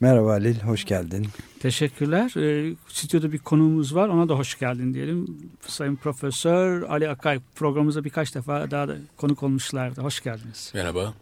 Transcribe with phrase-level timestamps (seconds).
[0.00, 1.26] Merhaba Halil, hoş geldin.
[1.60, 2.32] Teşekkürler.
[2.36, 4.08] Ee, stüdyoda bir konuğumuz var.
[4.08, 5.26] Ona da hoş geldin diyelim.
[5.66, 10.00] Sayın Profesör Ali Akay programımıza birkaç defa daha da konuk olmuşlardı.
[10.02, 10.72] Hoş geldiniz.
[10.74, 11.14] Merhaba.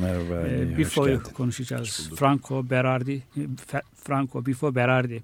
[0.00, 2.10] Merhaba Ali, hoş Bifo'yu konuşacağız.
[2.16, 3.40] Franco Berardi, e,
[4.04, 5.22] Franco Bifo Berardi.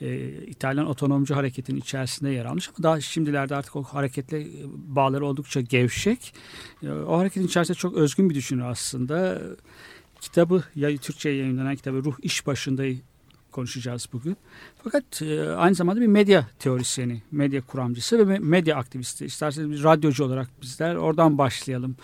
[0.00, 5.26] Ee, İtalyan otonomcu hareketin içerisinde yer almış ama daha şimdilerde artık o hareketle e, bağları
[5.26, 6.34] oldukça gevşek.
[6.82, 9.42] Ee, o hareketin içerisinde çok özgün bir düşünür aslında.
[10.24, 12.98] Kitabı, ya Türkçe'ye yayınlanan kitabı Ruh İş Başında'yı
[13.52, 14.36] konuşacağız bugün.
[14.84, 19.24] Fakat e, aynı zamanda bir medya teorisyeni, medya kuramcısı ve me- medya aktivisti.
[19.24, 21.96] İsterseniz bir radyocu olarak bizler oradan başlayalım.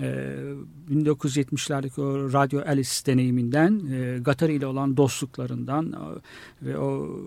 [0.00, 0.36] E,
[0.90, 3.82] 1970'lerdeki o Radyo Alice deneyiminden,
[4.48, 7.20] e, ile olan dostluklarından e, ve o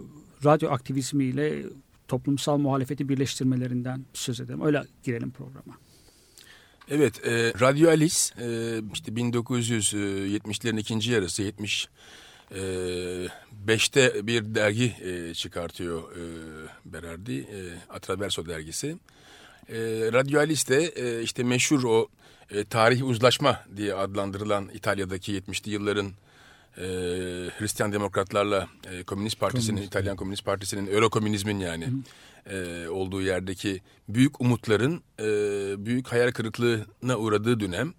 [0.46, 1.64] radyo aktivizmiyle
[2.08, 4.62] toplumsal muhalefeti birleştirmelerinden söz edelim.
[4.62, 5.74] Öyle girelim programa.
[6.94, 8.46] Evet, e, Radyo Alice e,
[8.94, 11.88] işte 1970'lerin ikinci yarısı 70
[12.52, 12.58] e,
[13.68, 16.24] 5'te bir dergi e, çıkartıyor e,
[16.86, 18.98] Berardi, e, Atraverso dergisi.
[19.70, 19.78] E,
[20.14, 22.08] Radyo Alice de e, işte meşhur o
[22.52, 26.12] e, tarihi uzlaşma diye adlandırılan İtalya'daki 70'li yılların
[26.78, 26.82] e,
[27.58, 31.88] Hristiyan demokratlarla e, Komünist Partisi'nin, İtalyan Komünist Partisi'nin, Eurokomünizmin yani
[32.50, 35.26] e, olduğu yerdeki büyük umutların e,
[35.86, 37.94] büyük hayal kırıklığına uğradığı dönem.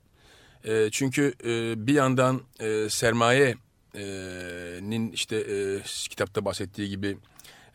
[0.64, 7.18] E, çünkü e, bir yandan e, sermayenin işte e, kitapta bahsettiği gibi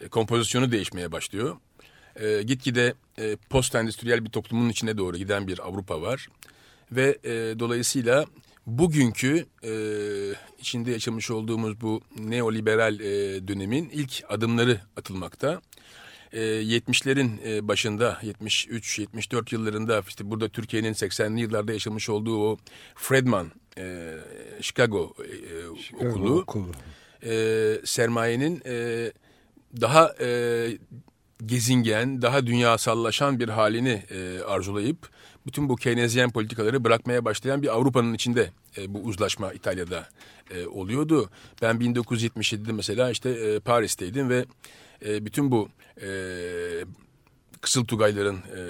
[0.02, 1.58] e, kompozisyonu değişmeye başlıyor.
[2.16, 6.28] E, gitgide e, post endüstriyel bir toplumun içine doğru giden bir Avrupa var.
[6.92, 8.26] Ve e, dolayısıyla
[8.68, 9.72] bugünkü e,
[10.60, 15.62] içinde yaşamış olduğumuz bu neoliberal e, dönemin ilk adımları atılmakta.
[16.32, 22.58] E, 70'lerin e, başında 73-74 yıllarında işte burada Türkiye'nin 80'li yıllarda yaşamış olduğu o
[22.96, 24.14] Fredman e,
[24.62, 25.14] Chicago,
[26.02, 26.72] e, okulu Okulu.
[27.24, 27.32] e,
[27.86, 29.12] sermayenin e,
[29.82, 30.68] daha e,
[31.46, 35.10] gezingen, daha dünyasallaşan bir halini e, arzulayıp
[35.48, 40.08] bütün bu Keynesyen politikaları bırakmaya başlayan bir Avrupa'nın içinde e, bu uzlaşma İtalya'da
[40.52, 41.30] e, oluyordu.
[41.62, 44.46] Ben 1977'de mesela işte e, Paris'teydim ve
[45.06, 45.70] e, bütün bu
[46.02, 46.10] e,
[47.62, 48.62] Kızıl Tugayların e,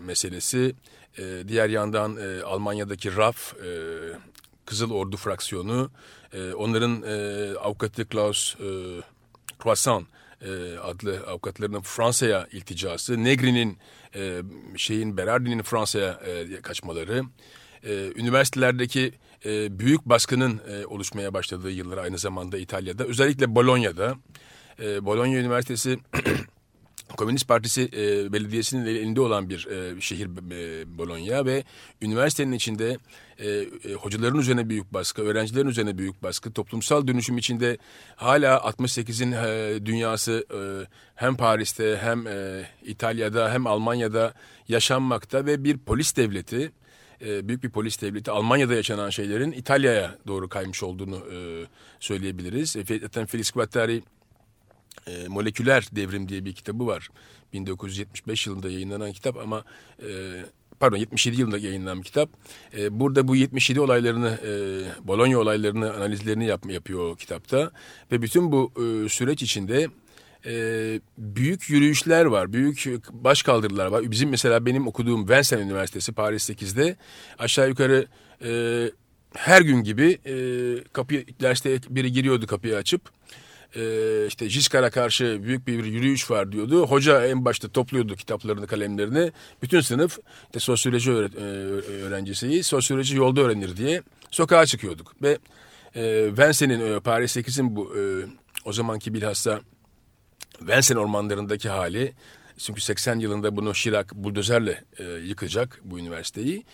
[0.00, 0.74] meselesi,
[1.18, 3.68] e, diğer yandan e, Almanya'daki RAF, e,
[4.66, 5.90] Kızıl Ordu fraksiyonu,
[6.32, 8.68] e, onların e, avukatı Klaus e,
[9.62, 10.06] Croissant
[10.42, 13.78] e, adlı avukatlarının Fransa'ya ilticası, Negri'nin
[14.16, 14.42] e,
[14.76, 17.22] şeyin Berardi'nin Fransa'ya e, kaçmaları,
[17.84, 19.12] e, üniversitelerdeki
[19.44, 24.16] e, büyük baskının e, oluşmaya başladığı yıllar aynı zamanda İtalya'da, özellikle Bolonya'da.
[24.80, 25.98] E, Bologna Üniversitesi
[27.08, 31.64] Komünist Partisi e, belediyesinin elinde olan bir e, şehir e, Bologna ve
[32.02, 32.98] üniversitenin içinde
[33.38, 37.78] e, e, hocaların üzerine büyük baskı, öğrencilerin üzerine büyük baskı, toplumsal dönüşüm içinde
[38.16, 40.58] hala 68'in e, dünyası e,
[41.14, 44.34] hem Paris'te hem e, İtalya'da hem Almanya'da
[44.68, 46.72] yaşanmakta ve bir polis devleti
[47.24, 51.36] e, büyük bir polis devleti Almanya'da yaşanan şeylerin İtalya'ya doğru kaymış olduğunu e,
[52.00, 52.76] söyleyebiliriz.
[52.76, 54.02] E, Zaten Felix Guattari
[55.06, 57.08] e, Moleküler Devrim diye bir kitabı var.
[57.52, 59.64] 1975 yılında yayınlanan kitap ama
[60.02, 60.08] e,
[60.80, 62.30] pardon 77 yılında yayınlanan kitap.
[62.76, 64.50] E, burada bu 77 olaylarını, e,
[65.08, 67.70] Bologna olaylarını analizlerini yap, yapıyor o kitapta.
[68.12, 69.88] Ve bütün bu e, süreç içinde
[70.46, 74.10] e, büyük yürüyüşler var, büyük başkaldırılar var.
[74.10, 76.96] Bizim mesela benim okuduğum Vincennes Üniversitesi Paris 8'de
[77.38, 78.06] aşağı yukarı
[78.44, 78.50] e,
[79.34, 80.34] her gün gibi e,
[80.92, 83.02] kapıyı derste biri giriyordu kapıyı açıp
[83.76, 86.86] e, işte Giscard'a karşı büyük bir yürüyüş var diyordu.
[86.86, 89.32] Hoca en başta topluyordu kitaplarını, kalemlerini.
[89.62, 91.40] Bütün sınıf işte sosyoloji öğret- e,
[92.02, 95.22] öğrencisi, sosyoloji yolda öğrenir diye sokağa çıkıyorduk.
[95.22, 95.38] Ve
[95.94, 98.00] e, Vincennes'in, e, Paris 8'in bu e,
[98.64, 99.60] o zamanki bilhassa
[100.60, 102.12] Vincennes ormanlarındaki hali
[102.58, 106.64] çünkü 80 yılında bunu Şirak buldozerle e, yıkacak bu üniversiteyi.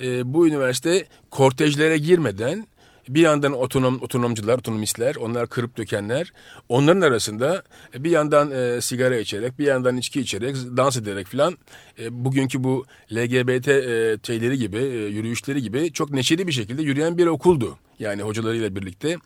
[0.00, 2.66] E, bu üniversite kortejlere girmeden
[3.08, 6.32] bir yandan otonom otonomcular, otonomistler, onlar kırıp dökenler.
[6.68, 7.62] Onların arasında
[7.94, 11.58] bir yandan e, sigara içerek, bir yandan içki içerek, dans ederek filan
[11.98, 17.18] e, bugünkü bu LGBT e, şeyleri gibi, e, yürüyüşleri gibi çok neşeli bir şekilde yürüyen
[17.18, 17.78] bir okuldu.
[17.98, 19.16] Yani hocalarıyla birlikte.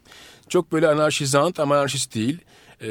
[0.49, 2.39] Çok böyle anarşizant ama anarşist değil.
[2.83, 2.89] E,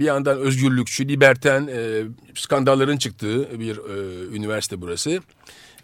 [0.00, 2.02] bir yandan özgürlükçü, liberten, e,
[2.34, 5.20] skandalların çıktığı bir e, üniversite burası.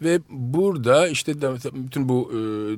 [0.01, 1.33] Ve burada işte
[1.73, 2.35] bütün bu e,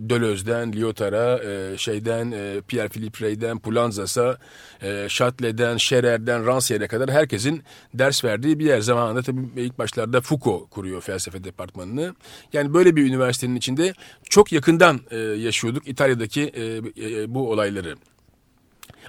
[0.09, 4.37] Döloz'den, Lyotard'a, e, şeyden, e, Pierre Philippe Rey'den, Pulanzas'a,
[4.81, 8.81] e, Châtelet'den, Scherer'den, Rancière'e kadar herkesin ders verdiği bir yer.
[8.81, 12.15] Zamanında tabii ilk başlarda Foucault kuruyor felsefe departmanını.
[12.53, 13.93] Yani böyle bir üniversitenin içinde
[14.23, 16.53] çok yakından e, yaşıyorduk İtalya'daki
[17.27, 17.95] bu olayları.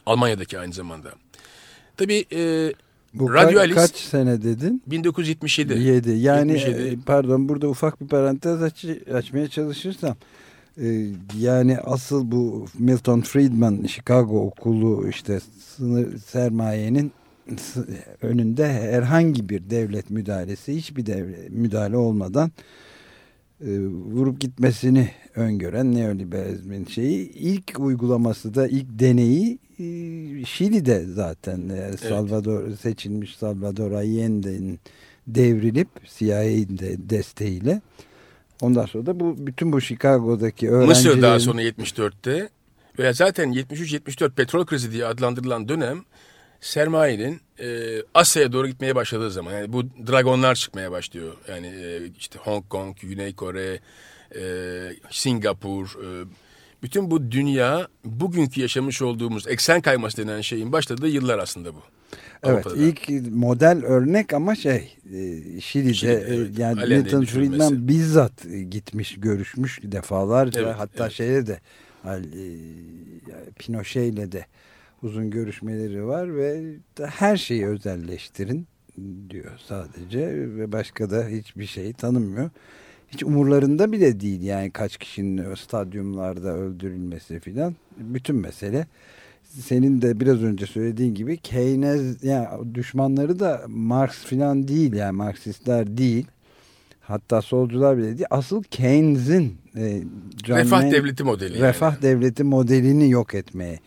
[0.06, 1.12] Almanya'daki aynı zamanda.
[1.96, 2.24] Tabii
[3.18, 4.82] Bu Radyo ka- Alice- kaç sene dedin?
[4.86, 5.78] 1977.
[5.82, 6.10] 7.
[6.10, 6.82] Yani 77.
[6.88, 8.84] e, pardon burada ufak bir parantez aç,
[9.14, 10.16] açmaya çalışırsam
[10.82, 11.06] e,
[11.38, 15.40] yani asıl bu Milton Friedman Chicago okulu işte
[15.76, 17.12] sınır sermayenin
[18.22, 22.50] önünde herhangi bir devlet müdahalesi hiçbir devlet müdahale olmadan
[23.60, 29.58] e, vurup gitmesini öngören neoliberalizmin şeyi ilk uygulaması da ilk deneyi
[30.46, 34.80] Şili'de zaten e, Salvador seçilmiş Salvador Allende'nin
[35.26, 35.88] devrilip
[36.18, 37.80] CIA'nin de desteğiyle
[38.60, 42.48] ondan sonra da bu bütün bu Chicago'daki öğrencilerin Mısır daha sonra 74'te
[42.98, 46.04] veya zaten 73-74 petrol krizi diye adlandırılan dönem
[46.60, 51.36] sermayenin e, Asya'ya doğru gitmeye başladığı zaman yani bu dragonlar çıkmaya başlıyor.
[51.48, 53.80] Yani e, işte Hong Kong, Güney Kore,
[54.34, 54.42] e,
[55.10, 56.24] Singapur, e,
[56.82, 61.82] bütün bu dünya bugünkü yaşamış olduğumuz eksen kayması denen şeyin başladığı yıllar aslında bu.
[62.42, 62.82] Evet Avrupa'da.
[62.82, 66.58] ilk model örnek ama şey e, Şili'de Şili'de, e, evet.
[66.58, 67.24] yani Allende'nin Milton.
[67.24, 68.32] Friedman bizzat
[68.70, 71.12] gitmiş görüşmüş defalarca Evet, hatta evet.
[71.12, 71.60] şeyle de
[72.04, 72.20] e,
[73.58, 74.46] Pinochet'le de
[75.02, 76.74] uzun görüşmeleri var ve
[77.04, 78.66] her şeyi özelleştirin
[79.30, 80.26] diyor sadece
[80.56, 82.50] ve başka da hiçbir şey tanımıyor.
[83.12, 87.74] Hiç umurlarında bile değil yani kaç kişinin stadyumlarda öldürülmesi filan.
[87.96, 88.86] Bütün mesele
[89.42, 95.96] senin de biraz önce söylediğin gibi Keynes yani düşmanları da Marx filan değil yani Marksistler
[95.96, 96.26] değil.
[97.00, 98.26] Hatta solcular bile değil.
[98.30, 100.02] Asıl Keynes'in e,
[100.48, 101.60] Refah Maynard- devleti modeli.
[101.60, 102.02] refah yani.
[102.02, 103.78] devleti modelini yok etmeye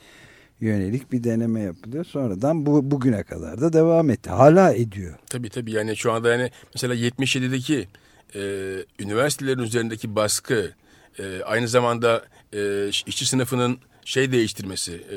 [0.62, 2.06] yönelik bir deneme yapılıyor.
[2.06, 4.30] Sonradan bu bugüne kadar da devam etti.
[4.30, 5.16] Hala ediyor.
[5.30, 7.88] Tabii tabii yani şu anda yani mesela 77'deki
[8.36, 8.42] e,
[9.00, 10.72] üniversitelerin üzerindeki baskı
[11.20, 15.16] e, aynı zamanda e, işçi sınıfının şey değiştirmesi e,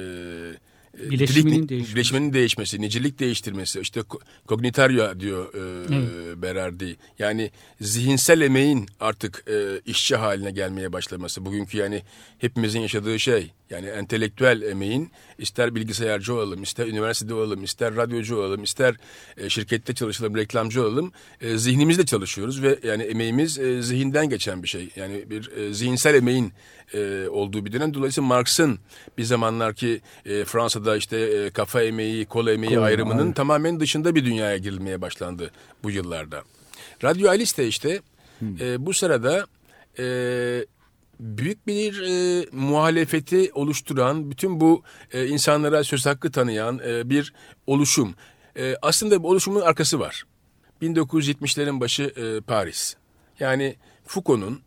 [1.07, 1.95] e, Bileşiminin değişmesi.
[1.95, 6.43] bileşiminin değişmesi, nicilik değiştirmesi, işte ko- cognitario diyor e, Evet.
[6.43, 6.97] Berardi.
[7.19, 7.51] Yani
[7.81, 11.47] zihinsel emeğin artık e, işçi haline gelmeye başlaması.
[11.47, 12.03] Bugünkü yani
[12.39, 13.53] hepimizin yaşadığı şey.
[13.75, 18.95] Yani entelektüel emeğin ister bilgisayarcı olalım, ister üniversitede olalım, ister radyocu olalım, ister
[19.37, 21.13] e, şirkette çalışalım, reklamcı olalım.
[21.41, 24.89] E, zihnimizle çalışıyoruz ve yani emeğimiz e, zihinden geçen bir şey.
[24.97, 26.53] Yani bir e, zihinsel emeğin
[26.95, 27.95] e, olduğu bir dönem.
[27.95, 28.79] Dolayısıyla Marx'ın
[29.19, 33.37] bir zamanlar ki e, Fransa'da işte e, kafa emeği, kol emeği Kol, ayrımının evet.
[33.37, 35.51] tamamen dışında bir dünyaya girilmeye başlandı
[35.83, 36.43] bu yıllarda.
[37.05, 38.01] Radyo Alice de işte
[38.61, 39.47] e, bu sırada
[39.99, 40.05] e,
[41.21, 44.83] büyük bir e, muhalefeti oluşturan, bütün bu
[45.13, 47.33] e, insanlara söz hakkı tanıyan e, bir
[47.67, 48.15] oluşum.
[48.57, 50.25] E, aslında bu oluşumun arkası var.
[50.83, 52.97] 1970'lerin başı e, Paris.
[53.41, 53.77] Yani
[54.07, 54.63] Foucault'un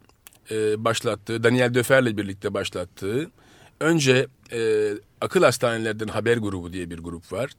[0.51, 3.31] e, başlattığı, Daniel Defer'le birlikte başlattığı
[3.79, 4.91] önce e,
[5.21, 7.51] akıl hastanelerden haber grubu diye bir grup var.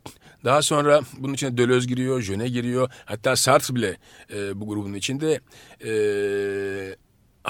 [0.44, 2.90] Daha sonra bunun içine Deleuze giriyor, Jöne giriyor.
[3.04, 3.96] Hatta Sartre bile
[4.32, 5.40] e, bu grubun içinde
[5.84, 5.90] e,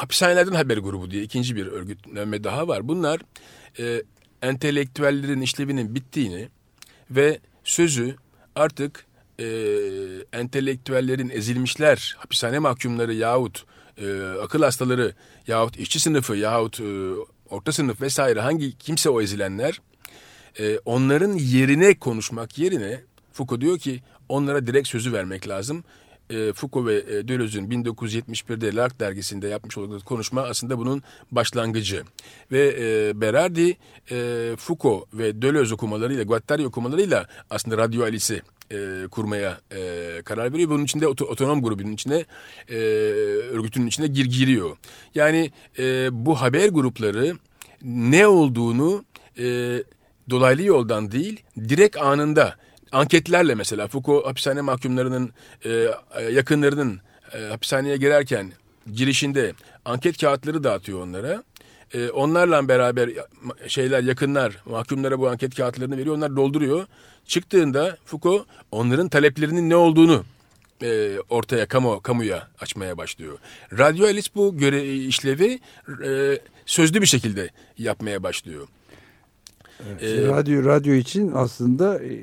[0.00, 2.88] hapishanelerden haber grubu diye ikinci bir örgütlenme daha var.
[2.88, 3.20] Bunlar
[3.78, 4.02] e,
[4.42, 6.48] entelektüellerin işlevinin bittiğini
[7.10, 8.16] ve sözü
[8.54, 9.06] artık
[9.40, 9.46] e,
[10.32, 13.64] entelektüellerin ezilmişler, hapishane mahkumları yahut
[13.96, 15.14] e, akıl hastaları
[15.46, 17.14] yahut işçi sınıfı yahut e,
[17.50, 19.80] orta sınıf vesaire hangi kimse o ezilenler
[20.58, 23.00] e, onların yerine konuşmak yerine
[23.32, 25.84] Foucault diyor ki onlara direkt sözü vermek lazım.
[26.30, 32.02] E, Foucault ve e, Deleuze'ün 1971'de Lark dergisinde yapmış olduğu konuşma aslında bunun başlangıcı.
[32.52, 33.76] Ve e, Berardi
[34.10, 38.42] e, Foucault ve Deleuze okumalarıyla, Guattari okumalarıyla aslında Radyo Alice'i
[38.72, 40.70] e, kurmaya e, karar veriyor.
[40.70, 42.24] Bunun içinde oto- otonom grubunun içine
[42.68, 42.76] e,
[43.52, 44.76] örgütünün içine gir giriyor.
[45.14, 47.36] Yani e, bu haber grupları
[47.82, 49.04] ne olduğunu
[49.38, 49.44] e,
[50.30, 52.56] dolaylı yoldan değil direkt anında
[52.92, 55.32] anketlerle mesela Foucault hapishane mahkumlarının
[55.64, 55.88] e,
[56.32, 57.00] yakınlarının
[57.34, 58.52] e, hapishaneye girerken
[58.94, 59.52] girişinde
[59.84, 61.42] anket kağıtları dağıtıyor onlara.
[61.94, 63.10] E, onlarla beraber
[63.66, 66.16] şeyler yakınlar mahkumlara bu anket kağıtlarını veriyor.
[66.16, 66.86] Onlar dolduruyor.
[67.26, 70.24] Çıktığında Foucault onların taleplerinin ne olduğunu
[70.82, 73.38] e, ortaya kamu kamuya açmaya başlıyor.
[73.78, 75.60] Radyo Alice bu göre işlevi
[76.04, 78.68] e, sözlü bir şekilde yapmaya başlıyor.
[80.00, 82.18] Ee, radyo radyo için aslında e,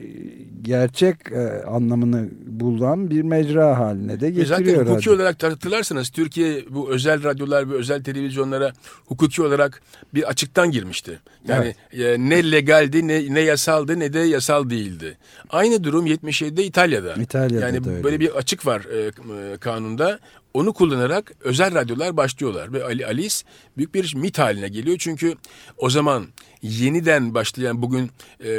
[0.61, 5.15] gerçek e, anlamını bulan bir mecra haline de E getiriyor Zaten hukuki radyo.
[5.15, 8.73] olarak hatırlarsanız Türkiye bu özel radyolar ve özel televizyonlara
[9.05, 9.81] hukuki olarak
[10.13, 11.19] bir açıktan girmişti.
[11.47, 15.17] Yani e, ne legaldi ne, ne yasaldı ne de yasal değildi.
[15.49, 17.13] Aynı durum 77'de İtalya'da.
[17.13, 18.03] İtalya'da yani da öyle.
[18.03, 20.19] böyle bir açık var e, kanunda.
[20.55, 23.35] Onu kullanarak özel radyolar başlıyorlar ve Ali Alice
[23.77, 24.97] büyük bir mit haline geliyor.
[24.99, 25.35] Çünkü
[25.77, 26.27] o zaman
[26.61, 28.11] yeniden başlayan bugün
[28.43, 28.51] e,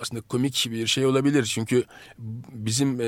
[0.00, 1.44] aslında komik bir şey olabilir.
[1.44, 1.84] Çünkü
[2.52, 3.04] bizim e,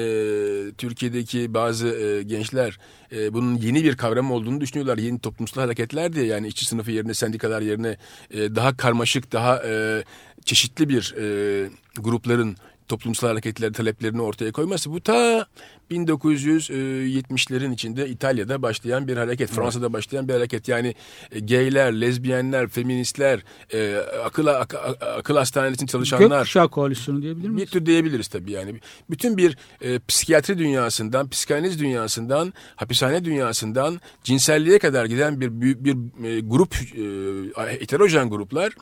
[0.78, 2.78] Türkiye'deki bazı e, gençler
[3.12, 4.98] e, bunun yeni bir kavram olduğunu düşünüyorlar.
[4.98, 6.26] Yeni toplumsal hareketler diye.
[6.26, 7.96] Yani işçi sınıfı yerine sendikalar yerine
[8.30, 10.04] e, daha karmaşık daha e,
[10.44, 12.56] çeşitli bir e, grupların
[12.88, 15.46] toplumsal hareketler taleplerini ortaya koyması bu ta
[15.90, 20.68] 1970'lerin içinde İtalya'da başlayan bir hareket, Fransa'da başlayan bir hareket.
[20.68, 20.94] Yani
[21.32, 27.48] e, gayler, lezbiyenler, feministler, e, akıl ak- ak- akıl hastanesinde çalışanlar Gökkuşağı koalisyonu diyebilir bir
[27.48, 27.70] miyiz?
[27.70, 28.80] tür diyebiliriz tabii yani.
[29.10, 35.50] Bütün bir e, psikiyatri dünyasından, psikanaliz dünyasından, hapishane dünyasından cinselliğe kadar giden bir
[35.84, 38.72] bir e, grup, e, heterojen gruplar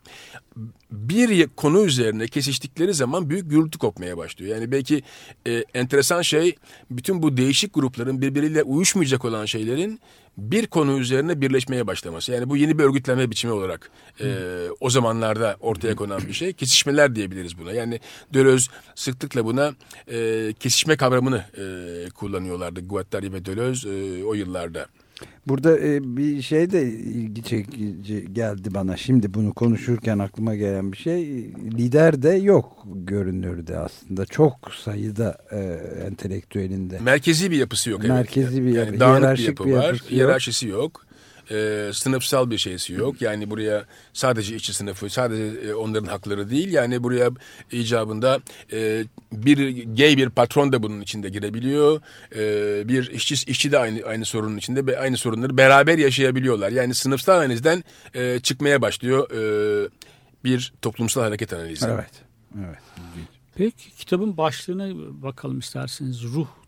[0.91, 4.57] bir konu üzerine kesiştikleri zaman büyük gürültü kopmaya başlıyor.
[4.57, 5.03] Yani belki
[5.47, 6.57] e, enteresan şey
[6.91, 10.01] bütün bu değişik grupların birbiriyle uyuşmayacak olan şeylerin
[10.39, 12.33] bir konu üzerine birleşmeye başlaması.
[12.33, 14.37] Yani bu yeni bir örgütlenme biçimi olarak e,
[14.81, 16.53] o zamanlarda ortaya konan bir şey.
[16.53, 17.73] Kesişmeler diyebiliriz buna.
[17.73, 18.01] Yani
[18.35, 19.75] Deleuze sıklıkla buna
[20.11, 22.81] e, kesişme kavramını e, kullanıyorlardı.
[22.81, 24.87] Guattari ve Deleuze e, o yıllarda.
[25.49, 28.97] Burada e, bir şey de ilgi çekici geldi bana.
[28.97, 31.27] Şimdi bunu konuşurken aklıma gelen bir şey.
[31.79, 34.27] Lider de yok görünürde aslında.
[34.27, 34.55] Çok
[34.85, 35.59] sayıda e,
[36.07, 36.99] entelektüelinde.
[36.99, 38.01] Merkezi bir yapısı yok.
[38.01, 38.11] evet.
[38.11, 39.85] Merkezi bir yapı, Yani dağınık bir yapı bir var.
[39.85, 40.11] yapısı yok.
[40.13, 41.06] Hiyerarşisi yok.
[41.51, 43.23] Ee, sınıfsal bir şeysi yok.
[43.23, 46.73] Yani buraya sadece işçi sınıfı, sadece e, onların hakları değil.
[46.73, 47.31] Yani buraya
[47.73, 48.41] icabında
[48.73, 52.01] e, bir gay bir patron da bunun içinde girebiliyor.
[52.37, 56.73] E, bir işçi işçi de aynı aynı sorunun içinde ve aynı sorunları beraber yaşayabiliyorlar.
[56.73, 57.85] Yani sınıfsal analizden
[58.15, 59.89] e, çıkmaya başlıyor e,
[60.45, 61.87] bir toplumsal hareket analizi.
[61.87, 62.11] Evet.
[62.59, 62.79] Evet.
[63.57, 64.89] Peki kitabın başlığına
[65.23, 66.25] bakalım isterseniz.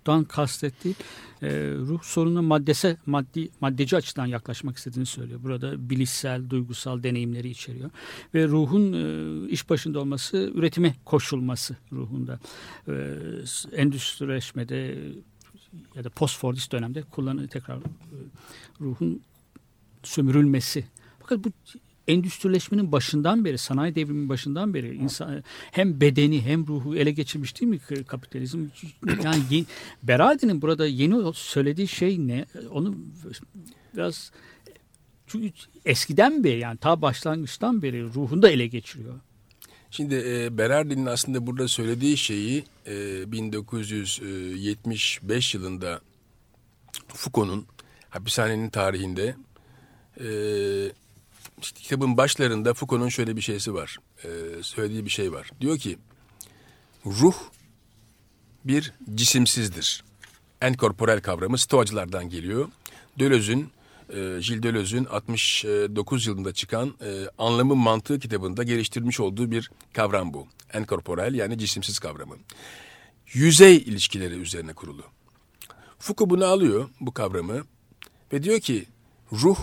[0.08, 0.94] Ruhtan kastettiği
[1.42, 5.40] e, ruh sorununa maddese, maddi, maddeci açıdan yaklaşmak istediğini söylüyor.
[5.42, 7.90] Burada bilişsel, duygusal deneyimleri içeriyor.
[8.34, 12.40] Ve ruhun e, iş başında olması, üretime koşulması ruhunda.
[12.88, 12.92] E,
[13.72, 14.98] endüstrileşmede
[15.94, 17.82] ya da postfordist dönemde kullanı tekrar e,
[18.80, 19.22] ruhun
[20.02, 20.84] sömürülmesi.
[21.20, 21.48] Fakat bu
[22.08, 27.70] endüstrileşmenin başından beri, sanayi devriminin başından beri insan hem bedeni hem ruhu ele geçirmiş değil
[27.70, 28.64] mi kapitalizm?
[29.24, 29.64] Yani ye-
[30.02, 32.46] Berardi'nin burada yeni söylediği şey ne?
[32.70, 32.94] Onu
[33.96, 34.32] biraz
[35.26, 35.50] çünkü
[35.84, 39.14] eskiden beri yani ta başlangıçtan beri ruhunu da ele geçiriyor.
[39.90, 46.00] Şimdi e, Berardi'nin aslında burada söylediği şeyi e, 1975 yılında
[47.08, 47.66] Foucault'un
[48.10, 49.34] hapishanenin tarihinde
[50.20, 50.26] e,
[51.62, 53.98] işte kitabın başlarında Foucault'un şöyle bir şeysi var.
[54.24, 54.28] E,
[54.62, 55.50] söylediği bir şey var.
[55.60, 55.98] Diyor ki
[57.06, 57.34] ruh
[58.64, 60.04] bir cisimsizdir.
[60.60, 62.68] Enkorporel kavramı Stoacılardan geliyor.
[63.18, 63.70] Deleuze'ün
[64.08, 70.46] e, Gilles Deleuze'ün 69 yılında çıkan e, Anlamı Mantığı kitabında geliştirmiş olduğu bir kavram bu.
[70.72, 72.36] Enkorporel yani cisimsiz kavramı.
[73.32, 75.02] Yüzey ilişkileri üzerine kurulu.
[75.98, 77.62] Foucault bunu alıyor bu kavramı
[78.32, 78.86] ve diyor ki
[79.32, 79.58] ruh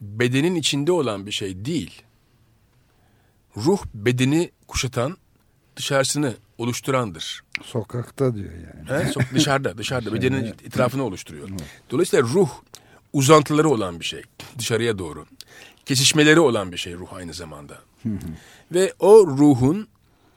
[0.00, 2.02] bedenin içinde olan bir şey değil.
[3.56, 5.16] Ruh bedeni kuşatan
[5.76, 7.42] dışarısını oluşturandır.
[7.64, 8.88] Sokakta diyor yani.
[8.88, 9.08] He?
[9.12, 11.48] Sok- dışarıda, dışarıda bedenin etrafını oluşturuyor.
[11.90, 12.50] Dolayısıyla ruh
[13.12, 14.22] uzantıları olan bir şey
[14.58, 15.26] dışarıya doğru.
[15.86, 17.78] Kesişmeleri olan bir şey ruh aynı zamanda.
[18.72, 19.88] Ve o ruhun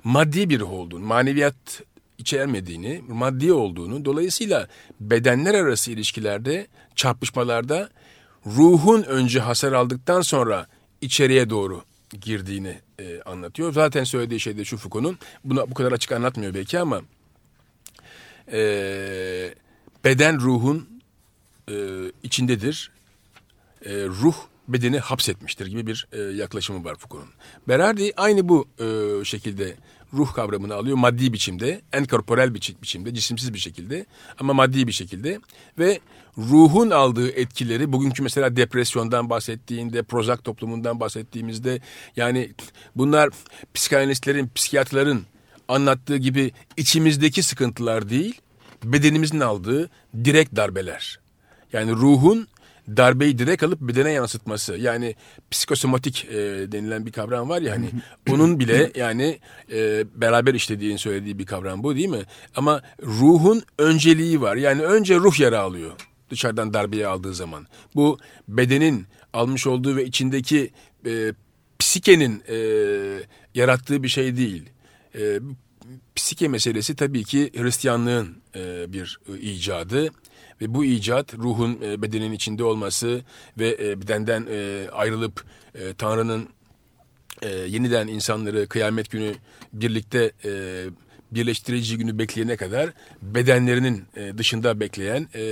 [0.04, 1.82] maddi bir olduğunu, maneviyat
[2.18, 4.68] içermediğini, maddi olduğunu, dolayısıyla
[5.00, 7.90] bedenler arası ilişkilerde, çarpışmalarda
[8.46, 10.68] ruhun önce hasar aldıktan sonra
[11.02, 11.84] içeriye doğru
[12.22, 13.74] girdiğini e, anlatıyor.
[13.74, 17.02] Zaten söylediği şey de şu Foucault'un, bunu bu kadar açık anlatmıyor belki ama
[18.52, 18.60] e,
[20.06, 21.02] beden ruhun
[21.72, 21.76] e,
[22.24, 22.92] içindedir.
[23.86, 24.36] E, ruh
[24.68, 27.34] bedeni hapsetmiştir gibi bir e, yaklaşımı var Foucault'un.
[27.68, 29.76] Berardi aynı bu e, şekilde
[30.14, 34.06] ruh kavramını alıyor maddi biçimde, enkorporel bir biçimde, cisimsiz bir şekilde
[34.40, 35.40] ama maddi bir şekilde
[35.80, 36.00] ve
[36.38, 41.82] ruhun aldığı etkileri bugünkü mesela depresyondan bahsettiğinde, Prozac toplumundan bahsettiğimizde
[42.16, 42.54] yani
[42.96, 43.30] bunlar
[43.74, 45.26] psikanalistlerin, psikiyatrların
[45.68, 48.42] anlattığı gibi içimizdeki sıkıntılar değil,
[48.84, 49.90] bedenimizin aldığı
[50.24, 51.20] direkt darbeler.
[51.74, 52.48] Yani ruhun
[52.88, 54.78] darbeyi direkt alıp bedene yansıtması.
[54.78, 55.16] Yani
[55.52, 56.36] psikosomatik e,
[56.72, 57.90] denilen bir kavram var ya hani
[58.30, 59.40] onun bile yani
[59.72, 62.24] e, beraber işlediğini söylediği bir kavram bu değil mi?
[62.56, 64.56] Ama ruhun önceliği var.
[64.56, 65.92] Yani önce ruh yara alıyor
[66.30, 67.68] dışarıdan darbeyi aldığı zaman.
[67.96, 70.72] Bu bedenin almış olduğu ve içindeki
[71.06, 71.34] e,
[71.80, 72.58] psikenin e,
[73.56, 74.70] yarattığı bir şey değil.
[75.16, 75.40] E,
[76.16, 80.10] psike meselesi tabii ki Hristiyanlığın e, bir e, icadı
[80.62, 83.22] ve bu icat ruhun e, bedenin içinde olması
[83.60, 85.46] ve e, bedenden e, ayrılıp
[85.98, 86.50] Tanrı'nın
[87.68, 89.34] yeniden insanları kıyamet günü
[89.74, 90.84] birlikte e,
[91.36, 92.90] birleştirici günü bekleyene kadar
[93.22, 95.44] bedenlerinin e, dışında bekleyen e,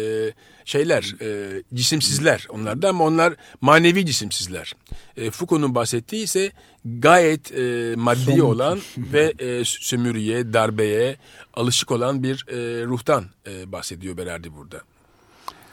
[0.65, 4.73] şeyler, e, cisimsizler onlar da ama onlar manevi cisimsizler.
[5.31, 6.51] Foucault'un bahsettiği ise
[6.85, 7.51] gayet
[7.97, 8.41] maddi Somut.
[8.41, 9.33] olan ve
[9.65, 11.15] sömürüye, darbeye
[11.53, 12.45] alışık olan bir
[12.87, 13.25] ruhtan
[13.65, 14.81] bahsediyor Berardi burada.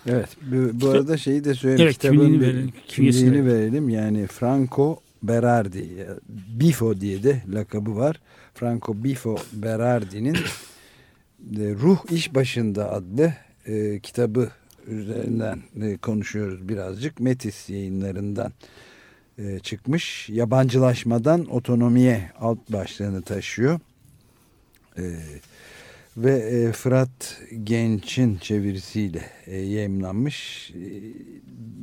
[0.07, 0.29] Evet.
[0.43, 1.83] Bu, bu arada şeyi de söyleyeyim.
[1.83, 3.89] Evet, Kitabın kimliğini verelim, Kimliğini verelim.
[3.89, 6.07] Yani Franco Berardi.
[6.29, 8.21] Bifo diye de lakabı var.
[8.59, 10.39] Franco Bifo Berardi'nin e,
[11.57, 13.35] Ruh İş Başında adlı
[13.67, 14.51] e, kitabı
[14.87, 17.21] üzerinden e, konuşuyoruz birazcık.
[17.21, 18.53] Metis yayınlarından
[19.39, 20.29] e, çıkmış.
[20.29, 23.81] Yabancılaşmadan otonomiye alt başlığını taşıyor.
[24.99, 25.03] E,
[26.17, 30.71] ve e, Fırat Genç'in çevirisiyle e, yayımlanmış.
[30.71, 30.91] E,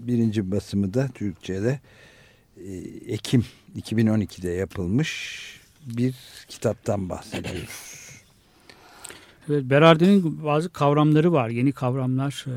[0.08, 1.80] birinci basımı da Türkçe'de
[2.58, 2.74] e,
[3.14, 3.46] Ekim
[3.78, 6.16] 2012'de yapılmış bir
[6.48, 7.96] kitaptan bahsediyoruz.
[9.50, 11.50] Evet, Berardi'nin bazı kavramları var.
[11.50, 12.56] Yeni kavramlar e,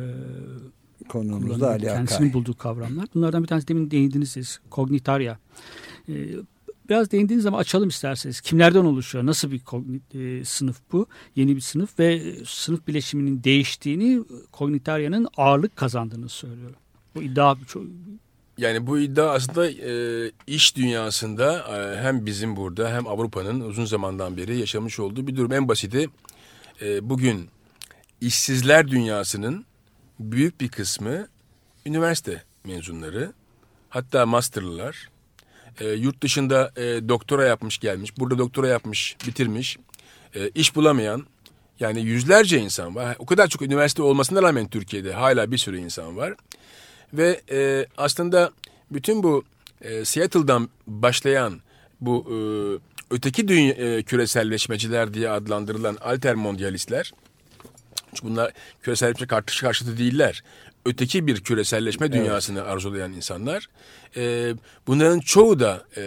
[1.09, 1.71] Konumuzda.
[1.71, 2.33] Ali Kendisinin Akay.
[2.33, 3.07] bulduğu kavramlar.
[3.15, 4.61] Bunlardan bir tanesi demin değindiniz siz.
[4.71, 5.39] Kognitarya.
[6.09, 6.15] E,
[6.89, 8.41] biraz değindiğiniz zaman açalım isterseniz.
[8.41, 9.27] Kimlerden oluşuyor?
[9.27, 9.61] Nasıl bir
[10.15, 11.07] e, sınıf bu?
[11.37, 16.75] Yeni bir sınıf ve sınıf bileşiminin değiştiğini, Kognitaryanın ağırlık kazandığını söylüyor.
[17.15, 17.83] Bu iddia çok
[18.59, 19.93] Yani bu iddia aslında e,
[20.47, 25.53] iş dünyasında e, hem bizim burada hem Avrupa'nın uzun zamandan beri yaşamış olduğu bir durum.
[25.53, 26.11] En basiti
[26.83, 27.49] e, bugün
[28.21, 29.65] işsizler dünyasının
[30.21, 31.29] büyük bir kısmı
[31.87, 33.33] üniversite mezunları
[33.89, 35.09] hatta masterlılar.
[35.81, 39.79] E, yurt dışında e, doktora yapmış gelmiş, burada doktora yapmış, bitirmiş,
[40.35, 41.27] e, iş bulamayan
[41.81, 43.17] yani yüzlerce insan var.
[43.19, 46.35] O kadar çok üniversite olmasına rağmen Türkiye'de hala bir sürü insan var.
[47.13, 48.51] Ve e, aslında
[48.91, 49.45] bütün bu
[49.83, 51.61] e, Seattle'dan başlayan
[52.01, 52.37] bu e,
[53.11, 57.13] öteki dünya, e, küreselleşmeciler diye adlandırılan altermondialistler,
[58.15, 60.43] çünkü bunlar küreselleşme karşı karşıtı değiller.
[60.85, 63.69] Öteki bir küreselleşme dünyasını arzulayan insanlar.
[64.17, 64.55] E,
[64.87, 66.01] bunların çoğu da e,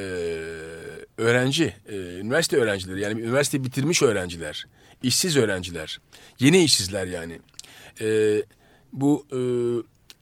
[1.18, 4.66] öğrenci, e, üniversite öğrencileri yani üniversite bitirmiş öğrenciler,
[5.04, 6.00] işsiz öğrenciler,
[6.40, 7.40] yeni işsizler yani.
[8.02, 8.38] E,
[8.94, 9.40] bu e,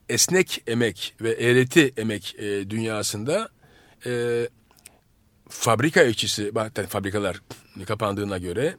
[0.09, 3.49] esnek emek ve eğreti emek e, dünyasında
[4.05, 4.47] e,
[5.49, 7.41] fabrika işçisi, zaten fabrikalar
[7.87, 8.75] kapandığına göre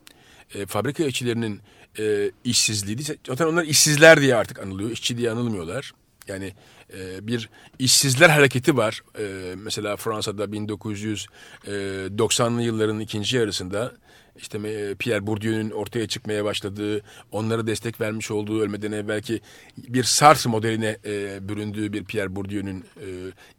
[0.55, 1.61] e, fabrika işçilerinin
[1.99, 5.93] e, işsizliği, zaten onlar işsizler diye artık anılıyor, işçi diye anılmıyorlar.
[6.29, 6.55] Yani
[6.99, 9.03] e, bir işsizler hareketi var.
[9.19, 13.93] E, mesela Fransa'da 1990'lı yılların ikinci yarısında
[14.41, 14.59] işte
[14.99, 19.41] Pierre Bourdieu'nun ortaya çıkmaya başladığı, onlara destek vermiş olduğu ölmeden evvelki
[19.79, 23.07] bir SARS modeline e, büründüğü bir Pierre Bourdieu'nun e,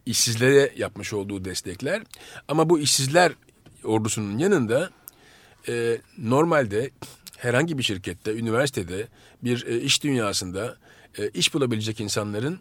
[0.06, 2.02] işsizlere yapmış olduğu destekler.
[2.48, 3.32] Ama bu işsizler
[3.84, 4.90] ordusunun yanında
[5.68, 6.90] e, normalde
[7.38, 9.08] herhangi bir şirkette, üniversitede,
[9.44, 10.76] bir e, iş dünyasında
[11.18, 12.60] e, iş bulabilecek insanların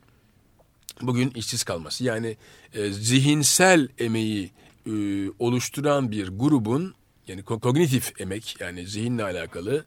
[1.02, 2.04] bugün işsiz kalması.
[2.04, 2.38] Yani
[2.74, 4.52] e, zihinsel emeği
[4.86, 4.92] e,
[5.40, 6.94] oluşturan bir grubun
[7.32, 9.86] yani ko- kognitif emek yani zihinle alakalı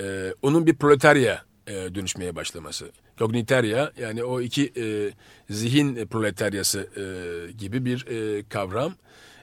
[0.00, 2.90] e, onun bir proletarya e, dönüşmeye başlaması.
[3.18, 5.10] Kognitarya yani o iki e,
[5.50, 7.04] zihin proletaryası e,
[7.52, 8.94] gibi bir e, kavram.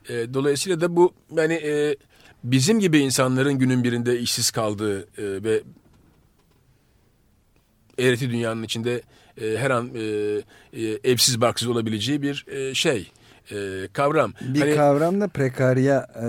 [0.09, 1.95] E, dolayısıyla da bu yani e,
[2.43, 5.63] bizim gibi insanların günün birinde işsiz kaldığı e, ve
[7.97, 9.01] eğreti dünyanın içinde
[9.41, 10.01] e, her an e,
[10.73, 13.11] e, evsiz barksız olabileceği bir e, şey.
[13.51, 14.33] E, kavram.
[14.41, 16.25] Bir Hani- kavram da prekarya e,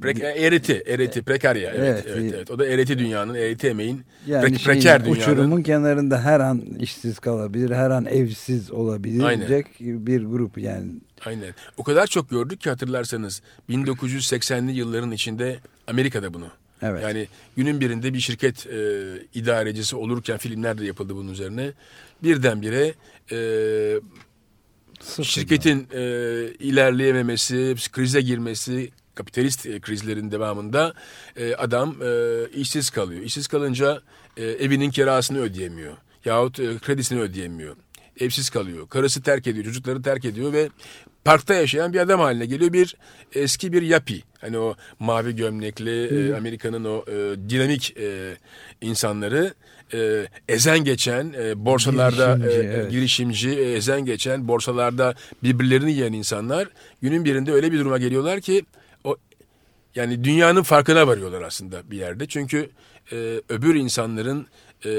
[0.00, 1.70] Prek- eriti, eriti, prekarya.
[1.70, 5.04] Evet, Evet, evet, e- evet, O da eriti dünyanın, eriti emeğin, yani pre- şeyin, preker
[5.04, 5.20] dünyanın.
[5.20, 10.86] uçurumun kenarında her an işsiz kalabilir, her an evsiz olabilecek bir grup yani.
[11.26, 11.54] Aynen.
[11.76, 16.46] O kadar çok gördük ki hatırlarsanız 1980'li yılların içinde Amerika'da bunu.
[16.82, 17.02] Evet.
[17.02, 18.78] Yani günün birinde bir şirket e,
[19.34, 21.72] idarecisi olurken filmler de yapıldı bunun üzerine.
[22.22, 22.94] Birdenbire
[23.32, 23.36] e,
[25.04, 25.24] Sıfır.
[25.24, 26.02] şirketin e,
[26.58, 30.94] ilerleyememesi, krize girmesi, kapitalist e, krizlerin devamında
[31.36, 33.22] e, adam e, işsiz kalıyor.
[33.22, 34.00] İşsiz kalınca
[34.36, 35.92] e, evinin kirasını ödeyemiyor.
[36.24, 37.76] Yahut e, kredisini ödeyemiyor.
[38.20, 38.88] Evsiz kalıyor.
[38.88, 40.68] Karısı terk ediyor, çocukları terk ediyor ve
[41.24, 42.72] parkta yaşayan bir adam haline geliyor.
[42.72, 42.96] Bir
[43.32, 44.22] eski bir yapi.
[44.40, 47.12] Hani o mavi gömlekli e, Amerika'nın o e,
[47.50, 48.36] dinamik e,
[48.80, 49.54] insanları
[49.92, 52.90] e, ezen geçen e, borsalarda Girişimci, e, evet.
[52.90, 56.68] girişimci, e, ezen geçen, borsalarda birbirlerini yiyen insanlar
[57.02, 58.64] günün birinde öyle bir duruma geliyorlar ki
[59.04, 59.16] o
[59.94, 62.26] yani dünyanın farkına varıyorlar aslında bir yerde.
[62.26, 62.70] Çünkü
[63.12, 64.46] e, öbür insanların
[64.86, 64.90] e,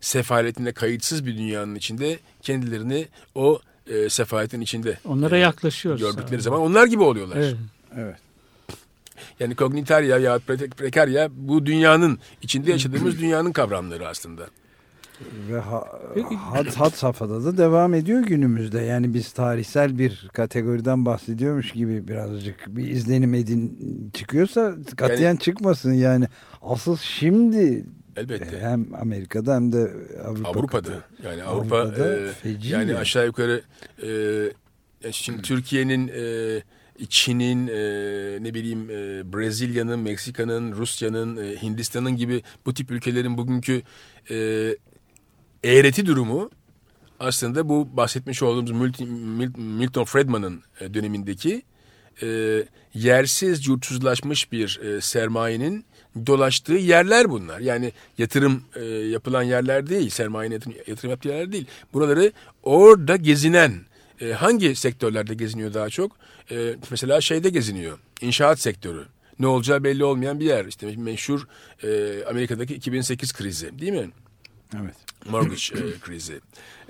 [0.00, 6.00] sefaletinde kayıtsız bir dünyanın içinde kendilerini o e, sefaletin içinde Onlara e, yaklaşıyoruz.
[6.00, 7.36] gördükleri zaman onlar gibi oluyorlar.
[7.36, 7.56] Evet.
[7.96, 8.16] Evet.
[9.40, 14.46] Yani kognitarya ya pre- prekarya bu dünyanın içinde yaşadığımız dünyanın kavramları aslında.
[15.50, 15.84] Ve ha,
[16.36, 18.80] had, had safhada da devam ediyor günümüzde.
[18.80, 23.78] Yani biz tarihsel bir kategoriden bahsediyormuş gibi birazcık bir izlenim edin
[24.14, 26.26] çıkıyorsa katiyen çıkmasın yani.
[26.62, 27.84] Asıl şimdi
[28.16, 28.60] Elbette.
[28.60, 29.90] hem Amerika'da hem de
[30.24, 30.92] Avrupa Avrupa'da
[31.24, 32.96] yani Avrupa Avrupa'da e, yani yani.
[32.96, 33.62] aşağı yukarı
[34.02, 34.08] e,
[35.04, 36.22] ya şimdi Türkiye'nin e,
[37.08, 37.74] Çin'in e,
[38.44, 43.82] ne bileyim e, Brezilya'nın, Meksika'nın, Rusya'nın, e, Hindistan'ın gibi bu tip ülkelerin bugünkü
[44.30, 44.36] e,
[45.64, 46.50] eğreti durumu
[47.20, 49.00] aslında bu bahsetmiş olduğumuz
[49.56, 51.62] Milton, Friedman'ın e, dönemindeki
[52.22, 52.62] e,
[52.94, 55.84] yersiz, yurtsuzlaşmış bir e, sermayenin
[56.26, 57.60] dolaştığı yerler bunlar.
[57.60, 61.66] Yani yatırım e, yapılan yerler değil, sermayenin yatırım, yatırım yaptığı yerler değil.
[61.92, 62.32] Buraları
[62.62, 63.72] orada gezinen,
[64.20, 66.12] e, hangi sektörlerde geziniyor daha çok?
[66.50, 69.04] E, mesela şeyde geziniyor, inşaat sektörü.
[69.38, 70.64] Ne olacağı belli olmayan bir yer.
[70.64, 71.46] İşte meşhur
[71.82, 71.88] e,
[72.24, 74.10] Amerika'daki 2008 krizi değil mi?
[74.82, 74.94] Evet.
[75.30, 76.40] mortgage e, krizi,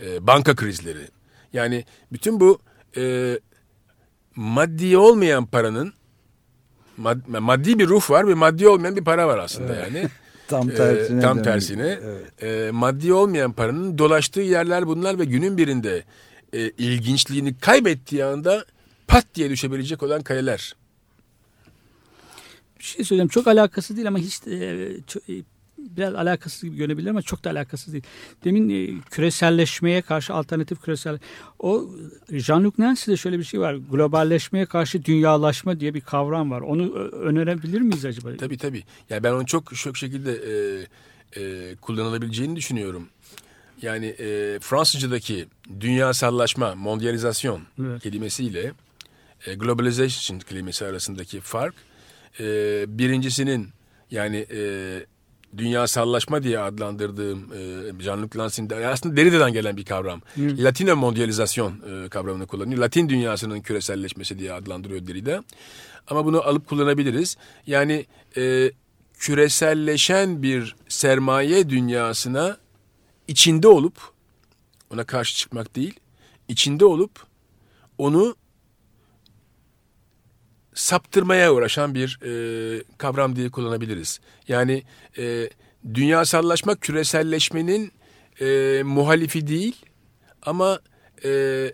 [0.07, 1.09] e, banka krizleri.
[1.53, 2.59] Yani bütün bu
[2.96, 3.38] e,
[4.37, 5.92] maddi olmayan paranın
[6.99, 10.09] mad- maddi bir ruh var ve maddi olmayan bir para var aslında yani.
[10.49, 11.20] Tam E, tersine.
[11.20, 11.44] tam dönüyor.
[11.55, 11.99] tersine.
[12.05, 12.42] Evet.
[12.42, 16.05] E, maddi olmayan paranın dolaştığı yerler bunlar ve günün birinde
[16.53, 18.64] e, ilginçliğini kaybettiği anda
[19.11, 20.73] pat diye düşebilecek olan kayalar.
[22.79, 25.33] Bir şey söyleyeyim çok alakası değil ama hiç e, çok- e,
[25.79, 28.05] biraz alakasız gibi görünebilir ama çok da alakasız değil.
[28.44, 31.18] Demin e, küreselleşmeye karşı alternatif küresel
[31.59, 31.85] o
[32.31, 33.75] Jean-Luc Nancy'de şöyle bir şey var.
[33.75, 36.61] Globalleşmeye karşı dünyalaşma diye bir kavram var.
[36.61, 38.37] Onu önerebilir miyiz acaba?
[38.37, 38.85] Tabii tabii.
[39.11, 43.09] Yani ben onu çok çok şekilde e, e, kullanılabileceğini düşünüyorum.
[43.83, 45.46] Yani e, Fransızcadaki
[45.81, 48.03] dünyasallaşma, mondializasyon Evet.
[48.03, 48.73] kelimesiyle
[49.46, 51.74] e, globalization kelimesi arasındaki fark
[52.40, 52.44] e,
[52.98, 53.68] birincisinin
[54.11, 54.61] yani e,
[55.57, 57.57] dünyasallaşma diye adlandırdığım e,
[58.03, 60.22] Jean-Luc Lancy'nin de- aslında Derrida'dan gelen bir kavram.
[60.38, 62.81] Latino mondializasyon e, kavramını kullanıyor.
[62.81, 65.44] Latin dünyasının küreselleşmesi diye adlandırıyor Derrida.
[66.09, 67.37] Ama bunu alıp kullanabiliriz.
[67.66, 68.72] Yani e,
[69.18, 72.57] küreselleşen bir sermaye dünyasına
[73.29, 73.94] içinde olup
[74.92, 76.00] ona karşı çıkmak değil,
[76.48, 77.11] içinde olup
[77.98, 78.37] onu
[80.81, 84.21] saptırmaya uğraşan bir e, kavram diye kullanabiliriz.
[84.49, 84.83] Yani
[85.19, 85.51] e,
[85.95, 87.93] dünyasallaşma küreselleşmenin
[88.40, 89.77] e, muhalifi değil
[90.43, 90.81] ama
[91.25, 91.73] e,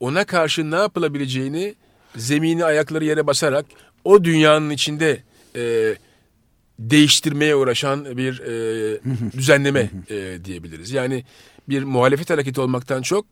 [0.00, 1.74] ona karşı ne yapılabileceğini
[2.16, 3.66] zemini ayakları yere basarak
[4.04, 5.22] o dünyanın içinde
[5.56, 5.94] e,
[6.78, 9.00] değiştirmeye uğraşan bir e,
[9.32, 10.90] düzenleme e, diyebiliriz.
[10.92, 11.24] Yani
[11.68, 13.26] bir muhalefet hareketi olmaktan çok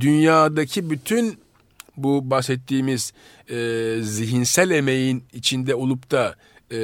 [0.00, 1.45] dünyadaki bütün
[1.96, 3.12] bu bahsettiğimiz
[3.50, 6.34] e, zihinsel emeğin içinde olup da
[6.72, 6.78] e,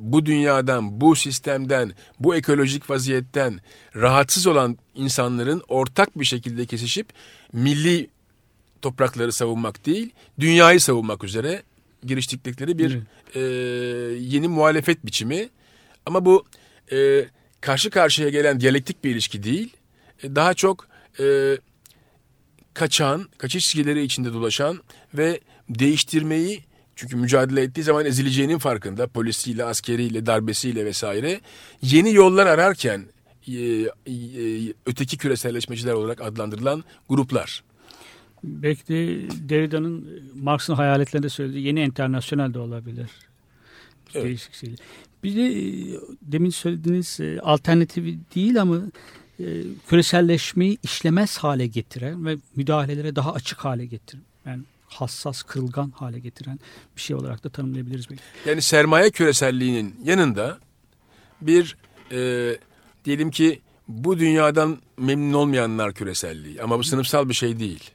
[0.00, 3.60] bu dünyadan, bu sistemden, bu ekolojik vaziyetten
[3.96, 7.08] rahatsız olan insanların ortak bir şekilde kesişip
[7.52, 8.10] milli
[8.82, 11.62] toprakları savunmak değil, dünyayı savunmak üzere
[12.04, 12.98] giriştikleri bir
[13.34, 13.40] e,
[14.20, 15.48] yeni muhalefet biçimi.
[16.06, 16.44] Ama bu
[16.92, 17.24] e,
[17.60, 19.72] karşı karşıya gelen diyalektik bir ilişki değil,
[20.22, 20.88] e, daha çok
[21.20, 21.56] e,
[22.76, 24.80] kaçan, kaçış çizgileri içinde dolaşan
[25.14, 26.64] ve değiştirmeyi
[26.96, 31.40] çünkü mücadele ettiği zaman ezileceğinin farkında polisiyle, askeriyle, darbesiyle vesaire
[31.82, 33.04] yeni yollar ararken
[33.48, 33.88] e, e,
[34.86, 37.64] öteki küreselleşmeciler olarak adlandırılan gruplar.
[38.44, 43.10] Belki de Derrida'nın Marx'ın hayaletlerinde söylediği yeni internasyonel de olabilir.
[44.14, 44.24] Evet.
[44.24, 44.78] Değişik şeyler.
[45.24, 48.80] Bir de e, demin söylediğiniz e, alternatifi değil ama
[49.40, 49.44] e,
[49.88, 56.60] küreselleşmeyi işlemez hale getiren ve müdahalelere daha açık hale getiren, yani hassas, kırılgan hale getiren
[56.96, 58.22] bir şey olarak da tanımlayabiliriz belki.
[58.46, 60.58] Yani sermaye küreselliğinin yanında
[61.40, 61.76] bir
[62.12, 62.52] e,
[63.04, 67.90] diyelim ki bu dünyadan memnun olmayanlar küreselliği ama bu sınıfsal bir şey değil.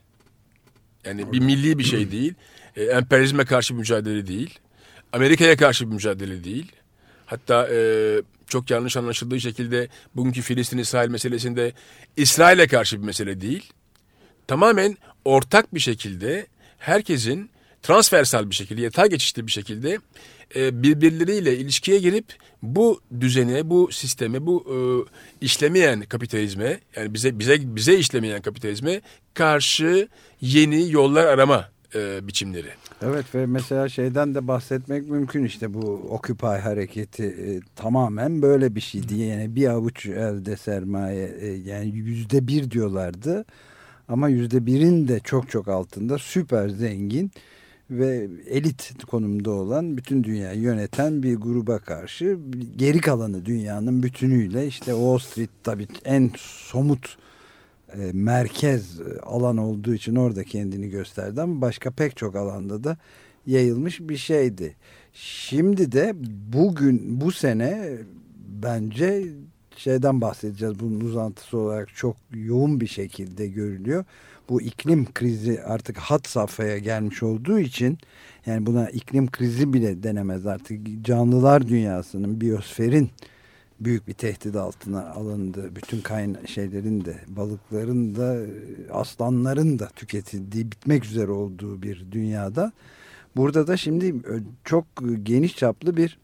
[1.06, 2.34] Yani bir milli bir şey değil.
[2.76, 4.60] E, emperyalizme karşı bir mücadele değil.
[5.14, 6.72] Amerika'ya karşı bir mücadele değil.
[7.26, 7.78] Hatta e,
[8.52, 11.74] çok yanlış anlaşıldığı şekilde bugünkü Filistin-İsrail meselesinde
[12.18, 13.74] İsrail'e karşı bir mesele değil.
[14.48, 16.48] Tamamen ortak bir şekilde
[16.80, 17.50] herkesin
[17.84, 20.00] transversal bir şekilde, yatay geçişli bir şekilde
[20.56, 22.26] e, birbirleriyle ilişkiye girip
[22.62, 24.78] bu düzene, bu sisteme, bu e,
[25.46, 29.02] işlemeyen kapitalizme, yani bize bize bize işlemeyen kapitalizme
[29.34, 30.08] karşı
[30.42, 32.70] yeni yollar arama e, biçimleri.
[33.02, 38.82] Evet ve mesela şeyden de bahsetmek mümkün işte bu Occupy hareketi e, tamamen böyle bir
[38.82, 39.16] şeydi.
[39.16, 43.46] Yani bir avuç elde sermaye e, yani yüzde bir diyorlardı
[44.08, 47.32] ama yüzde birin de çok çok altında süper zengin
[47.92, 52.38] ve elit konumda olan bütün dünyayı yöneten bir gruba karşı
[52.76, 57.18] geri kalanı dünyanın bütünüyle işte Wall Street tabii en somut
[57.98, 62.98] e, merkez e, alan olduğu için orada kendini gösterdi ama başka pek çok alanda da
[63.48, 64.76] yayılmış bir şeydi.
[65.14, 66.14] Şimdi de
[66.54, 67.98] bugün bu sene
[68.64, 69.24] bence
[69.76, 74.06] şeyden bahsedeceğiz bunun uzantısı olarak çok yoğun bir şekilde görülüyor.
[74.50, 77.98] Bu iklim krizi artık hat safhaya gelmiş olduğu için
[78.46, 83.10] yani buna iklim krizi bile denemez artık canlılar dünyasının biyosferin
[83.82, 85.76] büyük bir tehdit altına alındı.
[85.76, 88.38] Bütün kayna şeylerin de balıkların da
[88.94, 92.72] aslanların da tüketildiği bitmek üzere olduğu bir dünyada.
[93.36, 94.16] Burada da şimdi
[94.64, 94.86] çok
[95.24, 96.18] geniş çaplı bir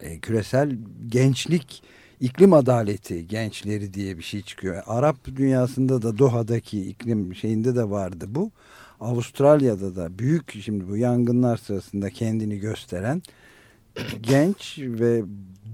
[0.00, 1.82] e, küresel gençlik
[2.20, 4.82] iklim adaleti gençleri diye bir şey çıkıyor.
[4.86, 8.50] Arap dünyasında da Doha'daki iklim şeyinde de vardı bu.
[9.00, 13.22] Avustralya'da da büyük şimdi bu yangınlar sırasında kendini gösteren
[14.20, 15.22] genç ve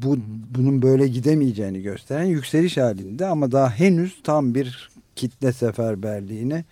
[0.03, 0.19] bu
[0.51, 6.65] bunun böyle gidemeyeceğini gösteren yükseliş halinde ama daha henüz tam bir kitle seferberliğine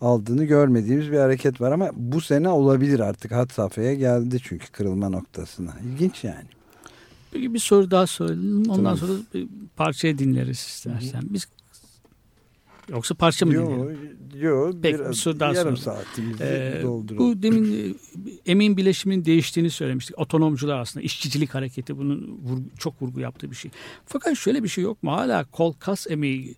[0.00, 5.08] aldığını görmediğimiz bir hareket var ama bu sene olabilir artık hat safhaya geldi çünkü kırılma
[5.08, 5.74] noktasına.
[5.84, 6.48] İlginç yani.
[7.32, 8.70] Peki bir soru daha sorayım.
[8.70, 9.06] Ondan Tabii.
[9.06, 11.22] sonra bir parçayı dinleriz istersen.
[11.30, 11.48] Biz
[12.88, 14.18] Yoksa parça mı Yok, dinleyelim?
[14.40, 14.74] yok.
[14.82, 16.02] Peki, biraz- bir soru daha yarım soralım.
[16.04, 17.18] saatimizi Ee, dolduralım.
[17.38, 17.92] bu demin e,
[18.46, 20.18] emin bileşimin değiştiğini söylemiştik.
[20.18, 23.70] Otonomcular aslında işçicilik hareketi bunun vurgu- çok vurgu yaptığı bir şey.
[24.06, 25.12] Fakat şöyle bir şey yok mu?
[25.12, 26.54] Hala kol kas emeği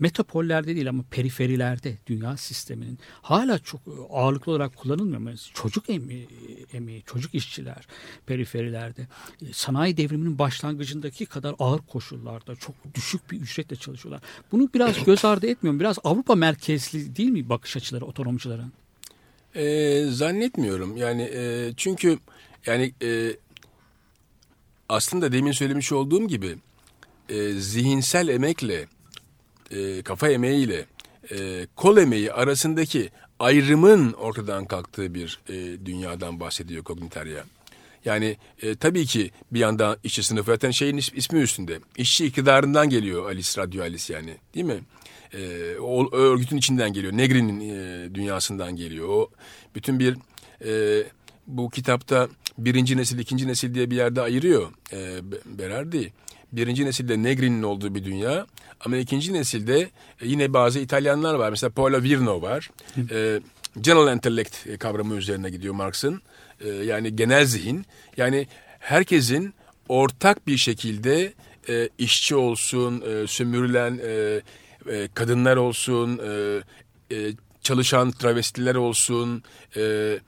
[0.00, 3.80] metapollerde değil ama periferilerde dünya sisteminin hala çok
[4.10, 5.38] ağırlıklı olarak kullanılmıyor?
[5.54, 6.28] Çocuk emeği,
[6.72, 7.86] emeği çocuk işçiler
[8.26, 9.06] periferilerde
[9.42, 14.22] e, sanayi devriminin başlangıcındaki kadar ağır koşullarda çok düşük bir ücretle çalışıyorlar.
[14.52, 15.80] Bunu biraz göz ardı etmiyor mu?
[15.80, 18.72] Biraz Avrupa merkezli değil mi bakış açıları otonomcuların?
[19.54, 20.96] E, zannetmiyorum.
[20.96, 22.18] Yani e, çünkü
[22.66, 23.36] yani e,
[24.88, 26.56] aslında demin söylemiş olduğum gibi
[27.28, 28.86] e, zihinsel emekle
[29.70, 30.86] e, kafa emeğiyle
[31.30, 37.44] e, kol emeği arasındaki ayrımın ortadan kalktığı bir e, dünyadan bahsediyor Kogniterya.
[38.04, 41.78] Yani e, tabii ki bir yandan işçi sınıfı zaten şeyin is- ismi üstünde.
[41.96, 44.80] İşçi iktidarından geliyor Alice Radyo Alice yani değil mi?
[45.34, 47.12] E, o, o örgütün içinden geliyor.
[47.12, 49.08] Negri'nin e, dünyasından geliyor.
[49.08, 49.30] O
[49.74, 50.16] bütün bir
[50.64, 51.04] e,
[51.46, 56.12] bu kitapta birinci nesil, ikinci nesil diye bir yerde ayırıyor e, Be- Berardi.
[56.52, 58.46] Birinci nesilde Negri'nin olduğu bir dünya.
[58.80, 59.88] Ama ikinci nesilde e,
[60.22, 61.50] yine bazı İtalyanlar var.
[61.50, 62.70] Mesela Paolo Virno var.
[63.10, 63.40] E,
[63.80, 66.22] general intellect kavramı üzerine gidiyor Marx'ın.
[66.60, 67.86] E, yani genel zihin.
[68.16, 68.46] Yani
[68.78, 69.54] herkesin
[69.88, 71.32] ortak bir şekilde
[71.68, 74.40] e, işçi olsun, e, sömürülen e,
[74.90, 76.60] e, kadınlar olsun, e,
[77.16, 77.32] e,
[77.62, 79.42] çalışan travestiler olsun,
[79.76, 80.18] e,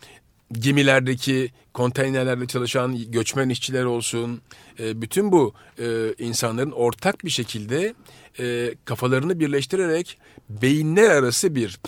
[0.53, 4.41] gemilerdeki konteynerlerde çalışan göçmen işçiler olsun,
[4.81, 7.95] e, bütün bu e, insanların ortak bir şekilde
[8.39, 11.81] e, kafalarını birleştirerek beyinler arası bir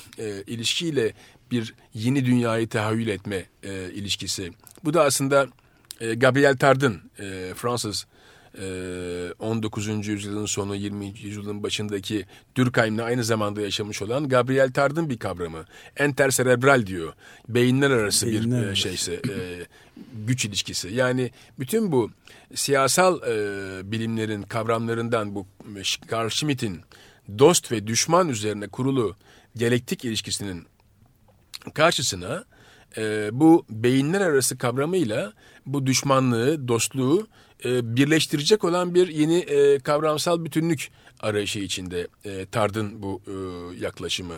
[0.47, 1.15] ilişkiyle
[1.51, 3.45] bir yeni dünyayı tahayyül etme
[3.95, 4.51] ilişkisi.
[4.85, 5.47] Bu da aslında
[6.17, 7.01] Gabriel Tard'ın
[7.55, 8.07] Fransız
[9.39, 10.07] 19.
[10.07, 11.07] yüzyılın sonu 20.
[11.23, 15.65] yüzyılın başındaki Durkheim'le aynı zamanda yaşamış olan Gabriel Tard'ın bir kavramı.
[16.01, 17.13] Interserebral diyor.
[17.49, 18.81] Beyinler arası Beyinler bir e, arası.
[18.81, 19.67] şeyse e,
[20.27, 20.89] güç ilişkisi.
[20.89, 22.11] Yani bütün bu
[22.55, 25.47] siyasal e, bilimlerin kavramlarından bu
[26.13, 26.81] Carl Schmitt'in
[27.39, 29.17] dost ve düşman üzerine kurulu
[29.59, 30.67] diyalektik ilişkisinin
[31.75, 32.45] karşısına
[32.97, 35.33] e, bu beyinler arası kavramıyla
[35.67, 37.27] bu düşmanlığı, dostluğu
[37.65, 43.33] e, birleştirecek olan bir yeni e, kavramsal bütünlük arayışı içinde e, Tard'ın bu e,
[43.85, 44.35] yaklaşımı.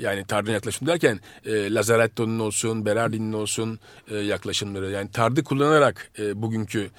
[0.00, 3.78] Yani Tard'ın yaklaşımı derken Lazaretto'nun olsun, Berardi'nin olsun
[4.10, 4.90] yaklaşımları.
[4.90, 6.90] Yani Tard'ı kullanarak bugünkü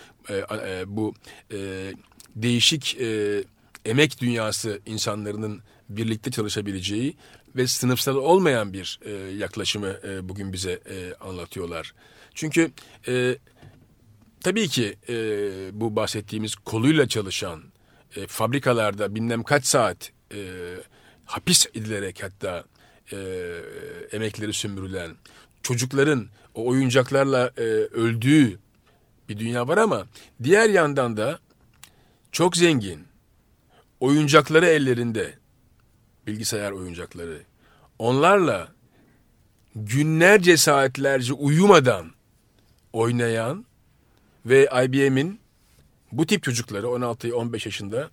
[0.85, 1.13] bu
[2.35, 2.97] değişik
[3.85, 7.17] emek dünyası insanların birlikte çalışabileceği
[7.55, 8.99] ve sınıfsal olmayan bir
[9.37, 9.95] yaklaşımı
[10.29, 10.79] bugün bize
[11.21, 11.93] anlatıyorlar.
[12.33, 12.71] Çünkü
[13.07, 13.35] e,
[14.43, 15.15] tabii ki e,
[15.79, 17.63] bu bahsettiğimiz koluyla çalışan
[18.15, 20.39] e, fabrikalarda bilmem kaç saat e,
[21.25, 22.63] hapis edilerek hatta
[23.11, 23.17] e,
[24.11, 25.15] emekleri sömürülen
[25.63, 28.59] çocukların o oyuncaklarla e, öldüğü
[29.29, 30.05] bir dünya var ama
[30.43, 31.39] diğer yandan da
[32.31, 33.07] çok zengin
[33.99, 35.33] oyuncakları ellerinde
[36.27, 37.41] bilgisayar oyuncakları
[37.99, 38.67] onlarla
[39.75, 42.11] günlerce saatlerce uyumadan
[42.93, 43.65] oynayan
[44.45, 45.39] ve IBM'in
[46.11, 48.09] bu tip çocukları 16-15 yaşında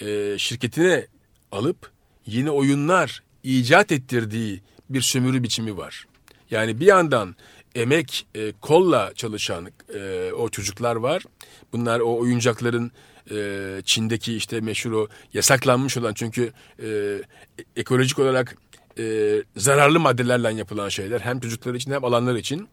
[0.00, 1.06] e, şirketine
[1.52, 1.90] alıp
[2.26, 6.06] yeni oyunlar icat ettirdiği bir sömürü biçimi var.
[6.50, 7.36] Yani bir yandan
[7.74, 11.22] emek e, kolla çalışan e, o çocuklar var.
[11.72, 12.92] Bunlar o oyuncakların
[13.30, 17.18] e, Çin'deki işte meşhur o yasaklanmış olan çünkü e,
[17.76, 18.56] ekolojik olarak
[18.98, 22.68] e, zararlı maddelerle yapılan şeyler hem çocuklar için hem alanlar için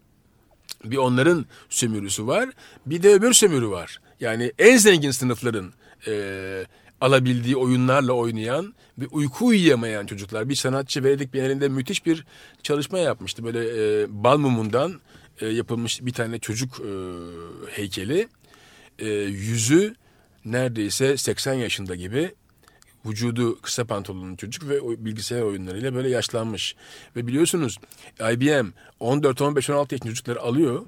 [0.84, 2.50] bir onların sömürüsü var
[2.86, 4.02] bir de öbür sömürü var.
[4.20, 5.74] Yani en zengin sınıfların
[6.08, 6.66] e,
[7.02, 10.50] alabildiği oyunlarla oynayan ve uyku uyuyamayan çocuklar.
[10.50, 12.26] Bir sanatçı Venedik Bienalinde müthiş bir
[12.64, 13.44] çalışma yapmıştı.
[13.44, 15.02] Böyle e, bal mumundan
[15.42, 16.92] e, yapılmış bir tane çocuk e,
[17.72, 18.28] heykeli.
[19.00, 19.96] E, yüzü
[20.46, 22.32] neredeyse 80 yaşında gibi
[23.06, 26.76] vücudu kısa pantolonlu çocuk ve bilgisayar oyunlarıyla böyle yaşlanmış.
[27.16, 27.78] Ve biliyorsunuz
[28.34, 28.68] IBM
[29.00, 30.86] 14, 15, 16 yaşında çocukları alıyor.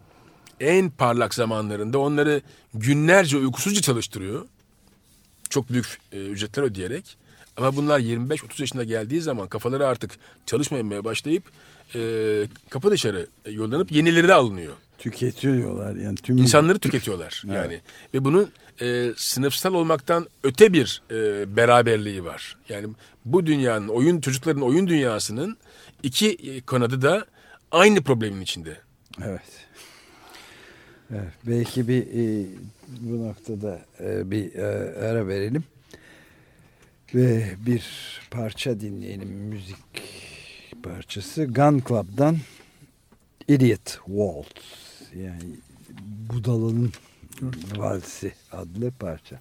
[0.60, 2.42] En parlak zamanlarında onları
[2.74, 4.46] günlerce uykusuzca çalıştırıyor.
[5.50, 7.18] Çok büyük e, ücretler ödeyerek.
[7.58, 10.12] Ama bunlar 25-30 yaşında geldiği zaman kafaları artık
[10.46, 11.44] çalışmamaya başlayıp
[11.96, 12.00] e,
[12.70, 14.74] kapı dışarı yollanıp yenileri de alınıyor.
[15.04, 17.82] Tüketiyorlar yani tüm İnsanları tüketiyorlar yani.
[18.14, 22.58] Ve bunun e, sınıfsal olmaktan öte bir e, beraberliği var.
[22.70, 22.88] Yani
[23.26, 25.58] bu dünyanın oyun çocukların oyun dünyasının
[26.04, 27.26] iki e, kanadı da
[27.72, 28.78] aynı problemin içinde.
[29.24, 29.42] Evet.
[31.12, 32.46] Evet, belki bir e,
[32.88, 34.66] bu noktada e, bir e,
[35.08, 35.64] ara verelim
[37.16, 37.84] ve bir
[38.32, 39.78] parça dinleyelim müzik
[40.84, 42.38] parçası Gun Club'dan
[43.48, 44.83] Idiot Waltz
[45.16, 45.56] yani
[46.30, 46.92] Budala'nın
[47.78, 49.40] valsi adlı parça.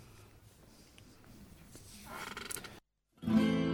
[3.26, 3.71] Thank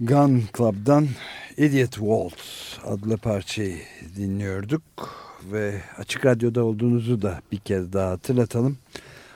[0.00, 1.08] Gun Club'dan
[1.56, 3.78] Idiot Waltz adlı parçayı
[4.16, 4.82] dinliyorduk.
[5.52, 8.78] Ve Açık Radyo'da olduğunuzu da bir kez daha hatırlatalım.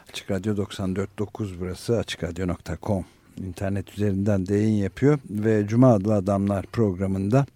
[0.08, 3.04] Açık Radyo 94.9 burası açıkradyo.com
[3.36, 5.18] internet üzerinden de yayın yapıyor.
[5.30, 7.46] Ve Cuma adlı adamlar programında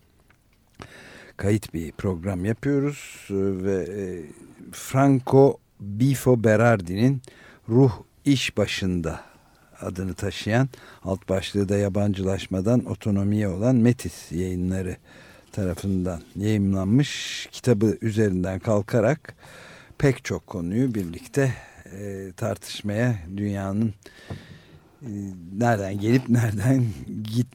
[1.37, 3.27] kayıt bir program yapıyoruz.
[3.31, 4.23] Ve e,
[4.73, 7.23] Franco Bifo Berardi'nin
[7.69, 7.93] Ruh
[8.25, 9.28] İş Başında
[9.81, 10.69] adını taşıyan
[11.05, 14.97] alt başlığı da yabancılaşmadan otonomiye olan Metis yayınları
[15.53, 19.35] tarafından yayınlanmış kitabı üzerinden kalkarak
[19.99, 21.55] pek çok konuyu birlikte
[21.93, 23.95] e, tartışmaya dünyanın
[25.03, 25.11] e,
[25.59, 26.85] nereden gelip nereden
[27.35, 27.47] git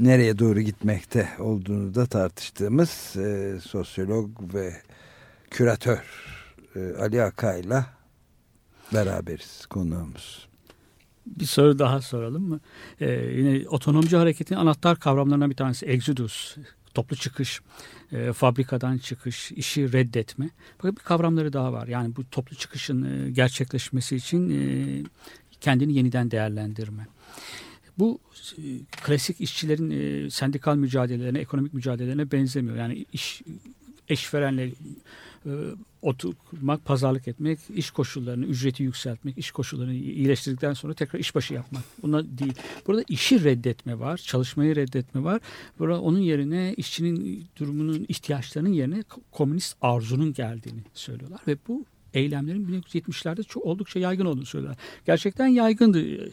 [0.00, 4.72] nereye doğru gitmekte olduğunu da tartıştığımız e, sosyolog ve
[5.50, 6.02] küratör
[6.76, 7.86] e, Ali Akay'la
[8.94, 10.47] beraberiz konuğumuz.
[11.36, 12.60] Bir soru daha soralım mı?
[13.00, 16.56] Ee, yine otonomcu hareketin anahtar kavramlarından bir tanesi exodus,
[16.94, 17.60] toplu çıkış,
[18.12, 20.50] e, fabrikadan çıkış, işi reddetme.
[20.78, 21.88] Fakat bir kavramları daha var.
[21.88, 25.04] Yani bu toplu çıkışın e, gerçekleşmesi için e,
[25.60, 27.06] kendini yeniden değerlendirme.
[27.98, 28.18] Bu
[28.58, 28.62] e,
[29.04, 32.76] klasik işçilerin e, sendikal mücadelelerine, ekonomik mücadelelerine benzemiyor.
[32.76, 33.42] Yani iş
[34.08, 34.70] eşverenle
[36.02, 41.82] oturmak, pazarlık etmek, iş koşullarını, ücreti yükseltmek, iş koşullarını iyileştirdikten sonra tekrar işbaşı yapmak.
[42.02, 42.54] Buna değil.
[42.86, 45.40] Burada işi reddetme var, çalışmayı reddetme var.
[45.78, 51.84] Burada onun yerine işçinin durumunun, ihtiyaçlarının yerine komünist arzunun geldiğini söylüyorlar ve bu
[52.14, 54.82] eylemlerin 1970'lerde çok oldukça yaygın olduğunu söylüyorlar.
[55.06, 56.30] Gerçekten yaygındı.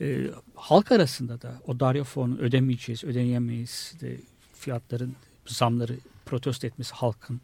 [0.00, 4.16] E, halk arasında da o darya fonu ödemeyeceğiz, ödeyemeyiz de
[4.54, 5.14] fiyatların
[5.46, 5.96] zamları
[6.26, 7.40] protesto etmesi halkın.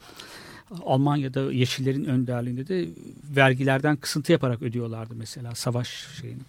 [0.84, 2.88] Almanya'da Yeşillerin önderliğinde de
[3.36, 6.42] vergilerden kısıntı yaparak ödüyorlardı mesela savaş şeyini.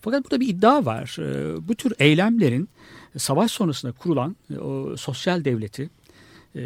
[0.00, 1.16] Fakat burada bir iddia var.
[1.20, 2.68] Ee, bu tür eylemlerin
[3.16, 5.90] savaş sonrasında kurulan e, o sosyal devleti,
[6.56, 6.62] e,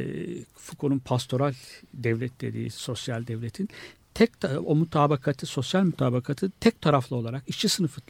[0.54, 1.54] Foucault'un pastoral
[1.94, 3.68] devlet dediği sosyal devletin
[4.14, 4.30] tek
[4.66, 8.00] o mutabakatı, sosyal mutabakatı tek taraflı olarak işçi sınıfı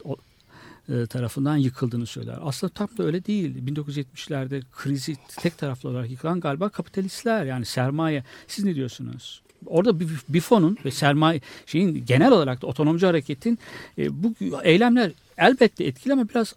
[0.89, 2.39] e, tarafından yıkıldığını söyler.
[2.41, 3.55] Aslında tam da öyle değil.
[3.57, 8.23] 1970'lerde krizi tek taraflı olarak yıkılan galiba kapitalistler yani sermaye.
[8.47, 9.41] Siz ne diyorsunuz?
[9.65, 13.59] Orada bir, bir fonun ve sermaye şeyin genel olarak da otonomcu hareketin
[13.97, 14.33] e, bu
[14.63, 16.53] eylemler elbette etkili ama biraz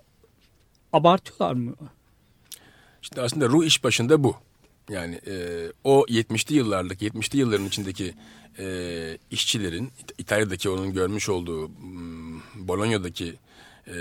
[0.92, 1.74] abartıyorlar mı?
[3.02, 4.36] İşte aslında ruh iş başında bu.
[4.90, 8.14] Yani e, o 70'li yıllardaki 70'li yılların içindeki
[8.58, 11.70] e, işçilerin İtalya'daki onun görmüş olduğu
[12.54, 13.34] Bolonya'daki
[13.88, 13.96] e,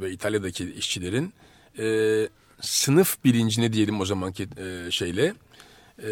[0.00, 1.32] ve İtalya'daki işçilerin
[1.78, 2.28] e,
[2.60, 5.34] sınıf bilincine diyelim o zamanki e, şeyle
[6.02, 6.10] e,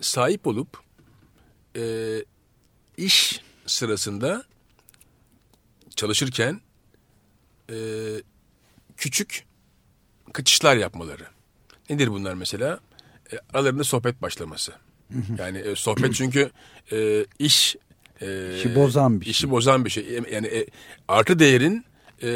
[0.00, 0.80] sahip olup
[1.76, 2.14] e,
[2.96, 4.44] iş sırasında
[5.96, 6.60] çalışırken
[7.70, 7.76] e,
[8.96, 9.44] küçük
[10.32, 11.26] kaçışlar yapmaları.
[11.90, 12.80] Nedir bunlar mesela?
[13.32, 14.72] E, aralarında sohbet başlaması.
[15.38, 16.50] Yani e, sohbet çünkü
[16.92, 17.76] e, iş
[18.20, 19.50] e, işi bozan bir işi şey.
[19.50, 20.22] bozan bir şey.
[20.32, 20.66] Yani e,
[21.08, 21.84] artı değerin
[22.22, 22.30] e,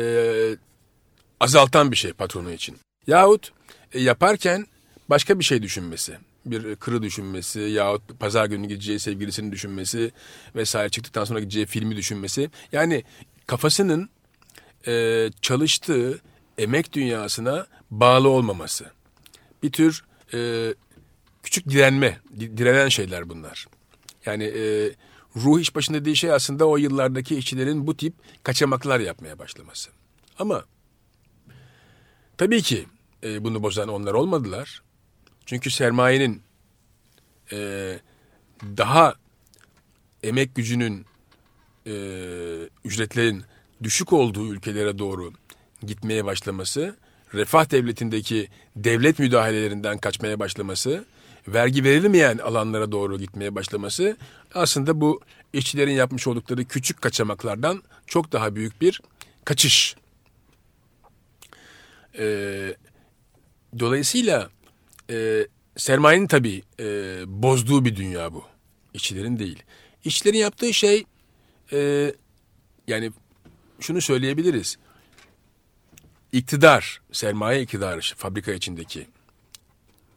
[1.40, 2.76] azaltan bir şey patronu için.
[3.06, 3.52] Yahut
[3.92, 4.66] e, yaparken
[5.10, 6.18] başka bir şey düşünmesi.
[6.46, 10.12] Bir kırı düşünmesi yahut pazar günü gideceği sevgilisini düşünmesi
[10.56, 12.50] vesaire çıktıktan sonra gideceği filmi düşünmesi.
[12.72, 13.04] Yani
[13.46, 14.10] kafasının
[14.86, 16.20] e, çalıştığı
[16.58, 18.86] emek dünyasına bağlı olmaması.
[19.62, 20.04] Bir tür
[20.34, 20.74] e,
[21.42, 23.66] küçük direnme, direnen şeyler bunlar.
[24.26, 24.90] Yani e,
[25.36, 29.90] ruh iş başında dediği şey aslında o yıllardaki işçilerin bu tip kaçamaklar yapmaya başlaması.
[30.38, 30.64] Ama
[32.36, 32.86] tabii ki
[33.24, 34.82] e, bunu bozan onlar olmadılar.
[35.46, 36.42] Çünkü sermayenin
[37.52, 37.98] e,
[38.62, 39.14] daha
[40.22, 41.06] emek gücünün
[41.86, 41.94] e,
[42.84, 43.44] ücretlerin
[43.82, 45.32] düşük olduğu ülkelere doğru
[45.82, 46.96] gitmeye başlaması,
[47.34, 51.04] refah devletindeki devlet müdahalelerinden kaçmaya başlaması
[51.48, 54.16] vergi verilmeyen alanlara doğru gitmeye başlaması
[54.54, 55.20] aslında bu
[55.52, 59.00] işçilerin yapmış oldukları küçük kaçamaklardan çok daha büyük bir
[59.44, 59.96] kaçış.
[62.18, 62.74] Ee,
[63.78, 64.50] dolayısıyla
[65.10, 66.84] e, sermayenin tabii e,
[67.26, 68.44] bozduğu bir dünya bu.
[68.94, 69.62] İşçilerin değil.
[70.04, 71.04] İşçilerin yaptığı şey
[71.72, 72.12] e,
[72.88, 73.12] yani
[73.80, 74.78] şunu söyleyebiliriz.
[76.32, 79.06] İktidar, sermaye iktidarı fabrika içindeki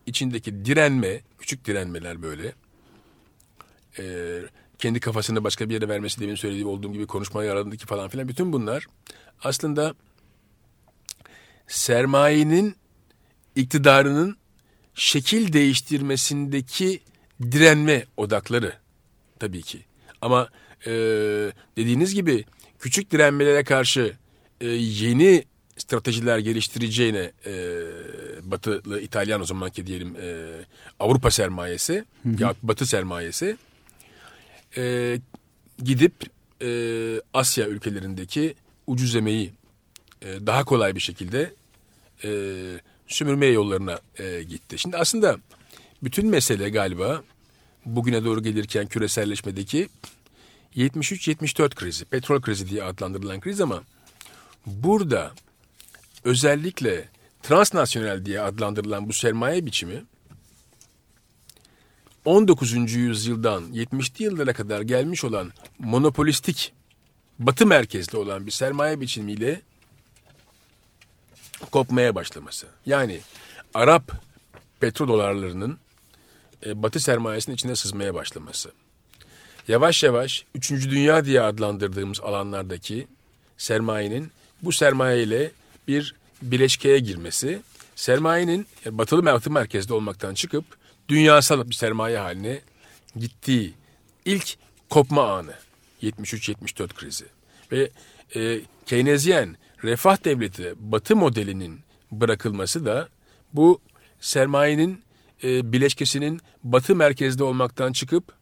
[0.05, 2.53] içindeki direnme, küçük direnmeler böyle.
[3.99, 4.03] E,
[4.77, 8.53] kendi kafasını başka bir yere vermesi demin söylediğim olduğum gibi konuşmayı aradaki falan filan bütün
[8.53, 8.87] bunlar
[9.43, 9.95] aslında
[11.67, 12.75] sermayenin
[13.55, 14.37] iktidarının
[14.93, 16.99] şekil değiştirmesindeki
[17.41, 18.73] direnme odakları
[19.39, 19.85] tabii ki.
[20.21, 20.49] Ama
[20.85, 20.91] e,
[21.77, 22.45] dediğiniz gibi
[22.79, 24.17] küçük direnmelere karşı
[24.61, 25.45] e, yeni
[25.77, 27.53] stratejiler geliştireceğine e,
[28.43, 30.45] batılı İtalyan o zamanki diyelim e,
[30.99, 32.05] Avrupa sermayesi
[32.39, 33.57] ya Batı sermayesi
[34.77, 35.17] e,
[35.83, 36.13] gidip
[36.61, 36.69] e,
[37.33, 38.55] Asya ülkelerindeki
[38.87, 39.53] ucuz emeği
[40.21, 41.53] e, daha kolay bir şekilde
[42.23, 42.29] e,
[43.07, 44.79] sömürmeye yollarına e, gitti.
[44.79, 45.37] Şimdi aslında
[46.03, 47.23] bütün mesele galiba
[47.85, 49.89] bugüne doğru gelirken küreselleşmedeki
[50.75, 53.83] 73-74 krizi, petrol krizi diye adlandırılan kriz ama
[54.65, 55.33] burada
[56.25, 57.09] özellikle
[57.43, 60.03] transnasyonel diye adlandırılan bu sermaye biçimi
[62.25, 62.93] 19.
[62.93, 66.73] yüzyıldan 70'li yıllara kadar gelmiş olan monopolistik
[67.39, 69.61] batı merkezli olan bir sermaye biçimiyle
[71.71, 72.67] kopmaya başlaması.
[72.85, 73.19] Yani
[73.73, 74.11] Arap
[74.79, 75.77] petrodolarlarının
[76.65, 78.71] e, batı sermayesinin içine sızmaya başlaması.
[79.67, 80.71] Yavaş yavaş 3.
[80.71, 83.07] dünya diye adlandırdığımız alanlardaki
[83.57, 85.51] sermayenin bu sermaye ile
[85.87, 87.61] bir bileşkeye girmesi,
[87.95, 90.65] sermayenin batılı batı merkezde olmaktan çıkıp
[91.09, 92.61] dünyasal bir sermaye haline
[93.15, 93.73] gittiği
[94.25, 94.57] ilk
[94.89, 95.53] kopma anı
[96.03, 97.25] 73-74 krizi.
[97.71, 97.89] Ve
[98.35, 101.79] e, Keynesyen refah devleti batı modelinin
[102.11, 103.09] bırakılması da
[103.53, 103.81] bu
[104.19, 105.01] sermayenin
[105.43, 108.33] e, bileşkesinin batı merkezde olmaktan çıkıp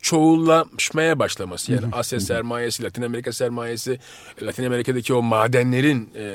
[0.00, 1.72] çoğullaşmaya başlaması.
[1.72, 3.98] Yani Asya sermayesi, Latin Amerika sermayesi,
[4.42, 6.26] Latin Amerika'daki o madenlerin e,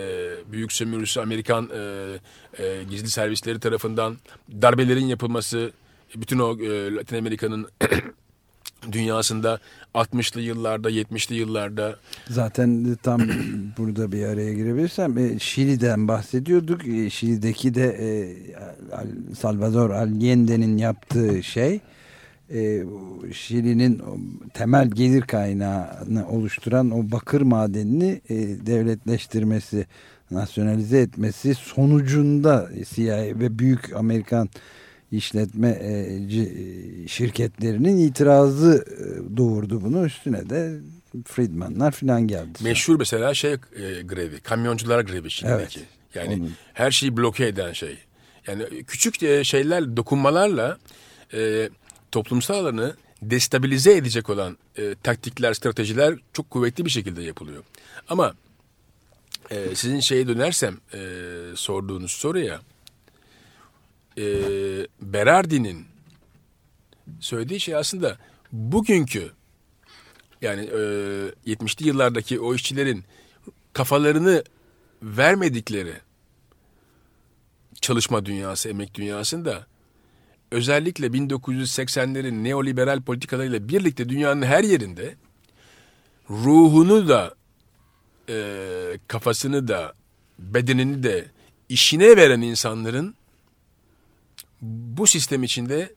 [0.52, 4.18] büyük sömürüsü Amerikan e, e, gizli servisleri tarafından
[4.62, 5.72] darbelerin yapılması,
[6.16, 7.68] bütün o e, Latin Amerika'nın
[8.92, 9.60] dünyasında
[9.96, 11.96] 60'lı yıllarda, 70'li yıllarda
[12.30, 13.22] Zaten tam
[13.78, 16.88] burada bir araya girebilirsem e, Şili'den bahsediyorduk.
[16.88, 18.08] E, Şili'deki de e,
[18.96, 21.80] Al- Salvador Allende'nin yaptığı şey
[22.54, 22.84] e,
[23.34, 24.02] Şili'nin
[24.54, 28.36] temel gelir kaynağını oluşturan o bakır madenini e,
[28.66, 29.86] devletleştirmesi,
[30.32, 34.50] nasyonalize etmesi sonucunda CIA ve büyük Amerikan
[35.12, 38.86] işletmeci e, şirketlerinin itirazı
[39.38, 40.06] doğurdu bunu.
[40.06, 40.80] Üstüne de
[41.26, 42.60] Friedman'lar filan geldi.
[42.64, 43.58] meşhur mesela şey e,
[44.02, 45.80] grevi, kamyoncular grevi Çin'deki.
[45.80, 45.80] Evet,
[46.16, 46.52] Yani onun.
[46.74, 47.98] her şeyi bloke eden şey.
[48.48, 50.78] Yani küçük şeyler, dokunmalarla
[51.34, 51.70] e,
[52.14, 57.64] toplumsal alanı destabilize edecek olan e, taktikler, stratejiler çok kuvvetli bir şekilde yapılıyor.
[58.10, 58.34] Ama
[59.50, 61.00] e, sizin şeye dönersem e,
[61.56, 62.62] sorduğunuz soruya
[64.18, 64.24] e,
[65.02, 65.86] Berardi'nin
[67.20, 68.18] söylediği şey aslında
[68.52, 69.32] bugünkü
[70.42, 70.78] yani e,
[71.48, 73.04] 70'li yıllardaki o işçilerin
[73.74, 74.44] kafalarını
[75.02, 75.94] vermedikleri
[77.82, 79.73] çalışma dünyası, emek dünyasında
[80.54, 85.16] özellikle 1980'lerin neoliberal politikalarıyla birlikte dünyanın her yerinde
[86.30, 87.36] ruhunu da
[88.30, 88.36] e,
[89.08, 89.94] kafasını da
[90.40, 91.26] bedenini de
[91.70, 93.16] işine veren insanların
[94.62, 95.94] bu sistem içinde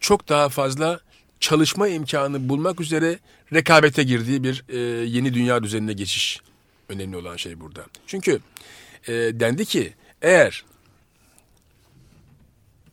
[0.00, 1.00] çok daha fazla
[1.40, 3.18] çalışma imkanı bulmak üzere
[3.52, 6.40] rekabete girdiği bir e, yeni dünya düzenine geçiş
[6.88, 7.86] önemli olan şey burada.
[8.06, 8.40] Çünkü
[9.08, 10.64] e, dendi ki eğer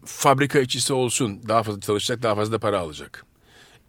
[0.05, 3.25] fabrika işçisi olsun daha fazla çalışacak daha fazla para alacak.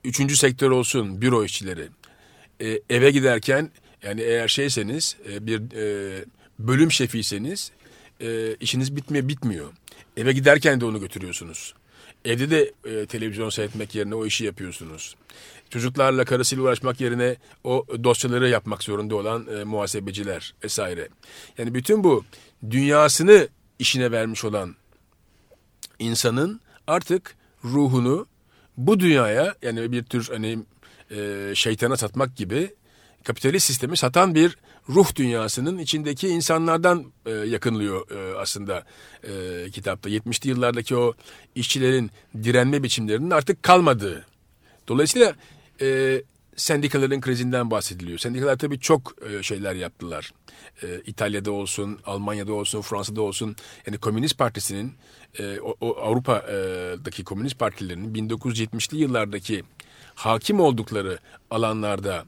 [0.05, 1.89] Üçüncü sektör olsun büro işçileri.
[2.61, 3.71] E, eve giderken
[4.03, 6.25] yani eğer şeyseniz e, bir e,
[6.59, 7.73] bölüm şefiyseniz
[8.21, 9.73] e, işiniz bitmiyor bitmiyor.
[10.17, 11.75] Eve giderken de onu götürüyorsunuz.
[12.25, 15.14] Evde de e, televizyon seyretmek yerine o işi yapıyorsunuz.
[15.71, 21.09] Çocuklarla karısıyla uğraşmak yerine o dosyaları yapmak zorunda olan e, muhasebeciler vesaire.
[21.59, 22.25] Yani bütün bu
[22.71, 23.49] dünyasını
[23.79, 24.77] işine vermiş olan
[25.99, 28.27] insanın artık ruhunu
[28.77, 30.59] bu dünyaya yani bir tür hani
[31.11, 32.75] e, şeytana satmak gibi
[33.25, 34.57] kapitalist sistemi satan bir
[34.89, 38.85] ruh dünyasının içindeki insanlardan e, yakınlıyor e, aslında
[39.25, 40.11] e, kitapta.
[40.11, 41.15] 70'li yıllardaki o
[41.55, 42.11] işçilerin
[42.43, 44.27] direnme biçimlerinin artık kalmadığı.
[44.89, 45.35] Dolayısıyla
[45.81, 46.23] e,
[46.57, 48.19] sendikaların krizinden bahsediliyor.
[48.19, 50.33] Sendikalar tabii çok e, şeyler yaptılar.
[50.83, 53.57] E, İtalya'da olsun, Almanya'da olsun, Fransa'da olsun.
[53.87, 54.93] Yani Komünist Partisi'nin,
[55.39, 59.65] e, Avrupa'daki Komünist Partilerinin 1970'li yıllardaki
[60.15, 61.19] hakim oldukları
[61.51, 62.25] alanlarda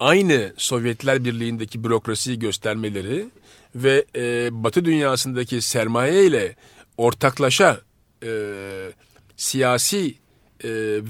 [0.00, 3.26] aynı Sovyetler Birliği'ndeki bürokrasiyi göstermeleri
[3.74, 4.04] ve
[4.52, 6.56] Batı dünyasındaki sermaye ile
[6.96, 7.80] ortaklaşa
[9.36, 10.14] siyasi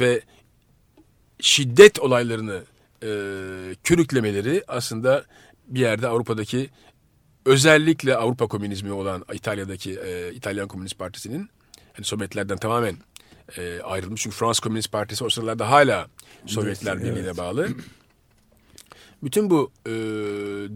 [0.00, 0.22] ve
[1.40, 2.62] şiddet olaylarını
[3.02, 3.08] e,
[3.84, 5.24] körüklemeleri aslında
[5.66, 6.70] bir yerde Avrupa'daki
[7.44, 11.48] özellikle Avrupa komünizmi olan İtalya'daki e, İtalyan Komünist Partisi'nin
[11.92, 12.96] hani Sovyetlerden tamamen
[13.56, 14.22] e, ayrılmış.
[14.22, 16.08] Çünkü Fransız Komünist Partisi o sıralarda hala
[16.46, 17.68] Sovyetler Birliği'ne bağlı.
[19.22, 19.90] Bütün bu e,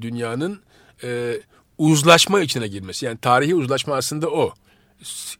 [0.02, 0.60] dünyanın
[1.02, 1.40] e,
[1.78, 3.06] uzlaşma içine girmesi.
[3.06, 4.54] Yani tarihi uzlaşma aslında o.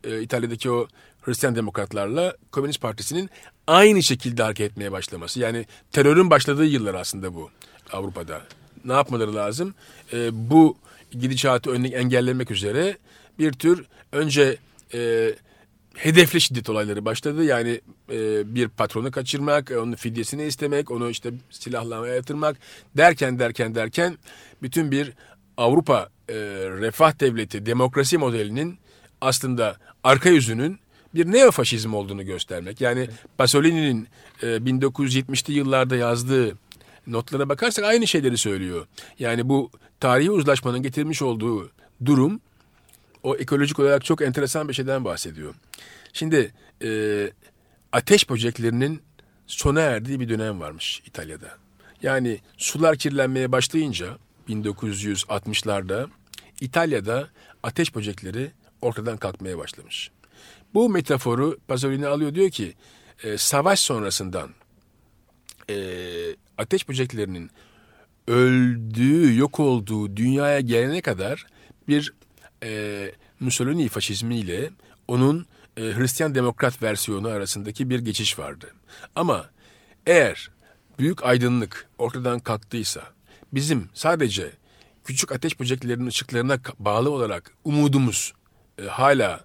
[0.05, 0.89] E, İtalya'daki o
[1.23, 3.31] Hristiyan demokratlarla Komünist Partisi'nin
[3.67, 5.41] aynı şekilde hareket etmeye başlaması.
[5.41, 7.51] Yani terörün başladığı yıllar aslında bu
[7.93, 8.43] Avrupa'da.
[8.85, 9.75] Ne yapmaları lazım?
[10.13, 10.77] E, bu
[11.11, 12.99] gidişatı önüne engellemek üzere
[13.39, 14.57] bir tür önce
[14.95, 15.33] e,
[15.95, 17.45] hedefli şiddet olayları başladı.
[17.45, 17.81] Yani
[18.13, 22.57] e, bir patronu kaçırmak, onun fidyesini istemek, onu işte silahlamaya yatırmak
[22.97, 24.19] derken derken derken
[24.63, 25.13] bütün bir
[25.57, 26.35] Avrupa e,
[26.81, 28.79] refah devleti, demokrasi modelinin
[29.21, 30.79] aslında arka yüzünün
[31.15, 32.81] bir neofaşizm olduğunu göstermek.
[32.81, 33.09] Yani
[33.39, 34.09] Pasolini'nin
[34.43, 36.59] e, 1970'li yıllarda yazdığı
[37.07, 38.87] notlara bakarsak aynı şeyleri söylüyor.
[39.19, 41.71] Yani bu tarihi uzlaşmanın getirmiş olduğu
[42.05, 42.41] durum
[43.23, 45.55] o ekolojik olarak çok enteresan bir şeyden bahsediyor.
[46.13, 46.53] Şimdi
[46.85, 47.31] e,
[47.93, 49.03] ateş böceklerinin
[49.47, 51.49] sona erdiği bir dönem varmış İtalya'da.
[52.03, 56.09] Yani sular kirlenmeye başlayınca 1960'larda
[56.61, 57.29] İtalya'da
[57.63, 58.51] ateş böcekleri
[58.81, 60.11] ortadan kalkmaya başlamış.
[60.75, 62.75] Bu metaforu Pasolini alıyor diyor ki
[63.23, 64.51] e, savaş sonrasından
[65.71, 65.77] e,
[66.59, 67.51] ateş böceklerinin
[68.29, 71.47] öldüğü, yok olduğu dünyaya gelene kadar
[71.89, 72.13] bir
[72.63, 74.71] e, Mussolini faşizmiyle
[75.09, 78.67] onun e, Hristiyan demokrat versiyonu arasındaki bir geçiş vardı.
[79.15, 79.51] Ama
[80.07, 80.51] eğer
[80.99, 83.03] büyük aydınlık ortadan kalktıysa
[83.53, 84.51] bizim sadece
[85.05, 88.33] küçük ateş böceklerinin ışıklarına bağlı olarak umudumuz
[88.79, 89.45] e, hala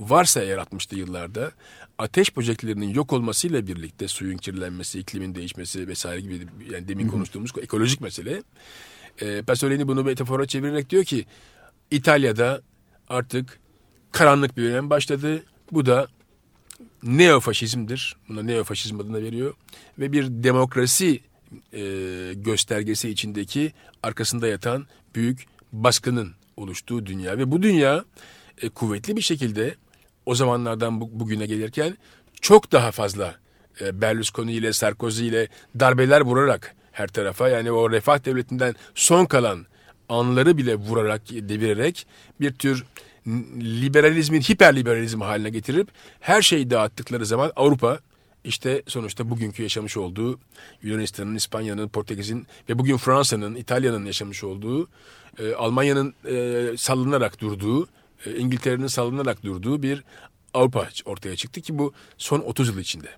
[0.00, 1.52] varsa eğer 60'lı yıllarda
[1.98, 8.00] ateş böceklerinin yok olmasıyla birlikte suyun kirlenmesi, iklimin değişmesi vesaire gibi yani demin konuştuğumuz ekolojik
[8.00, 8.42] mesele.
[9.20, 11.26] E, Pasolini bunu metafora çevirerek diyor ki
[11.90, 12.62] İtalya'da
[13.08, 13.60] artık
[14.12, 15.42] karanlık bir dönem başladı.
[15.72, 16.08] Bu da
[17.02, 18.16] neofaşizmdir.
[18.28, 19.54] Buna neofaşizm adını veriyor.
[19.98, 21.20] Ve bir demokrasi
[21.72, 21.80] e,
[22.34, 23.72] göstergesi içindeki
[24.02, 27.38] arkasında yatan büyük baskının oluştuğu dünya.
[27.38, 28.04] Ve bu dünya
[28.62, 29.74] e, kuvvetli bir şekilde
[30.28, 31.96] o zamanlardan bu, bugüne gelirken
[32.40, 33.34] çok daha fazla
[33.80, 35.48] e, Berlusconi ile Sarkozy ile
[35.80, 39.66] darbeler vurarak her tarafa yani o refah devletinden son kalan
[40.08, 42.06] anları bile vurarak, devirerek
[42.40, 42.84] bir tür
[43.60, 45.88] liberalizmin hiperliberalizm haline getirip
[46.20, 47.98] her şeyi dağıttıkları zaman Avrupa
[48.44, 50.38] işte sonuçta bugünkü yaşamış olduğu
[50.82, 54.88] Yunanistan'ın, İspanya'nın, Portekiz'in ve bugün Fransa'nın, İtalya'nın yaşamış olduğu,
[55.38, 57.88] e, Almanya'nın e, sallanarak durduğu,
[58.26, 60.04] e, İngiltere'nin sallanarak durduğu bir
[60.54, 63.08] Avrupa ortaya çıktı ki bu son 30 yıl içinde.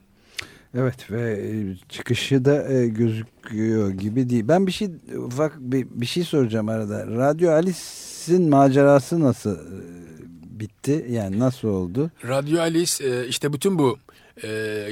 [0.75, 4.49] Evet ve e, çıkışı da e, gözüküyor gibi değil.
[4.49, 7.07] Ben bir şey ufak bir, bir şey soracağım arada.
[7.07, 9.81] Radyo Alice'in macerası nasıl e,
[10.61, 11.07] bitti?
[11.11, 12.11] Yani nasıl oldu?
[12.29, 13.99] Radyo Alice işte bütün bu
[14.45, 14.89] e,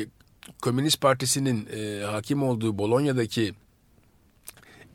[0.63, 3.55] Komünist Partisi'nin e, hakim olduğu Bolonya'daki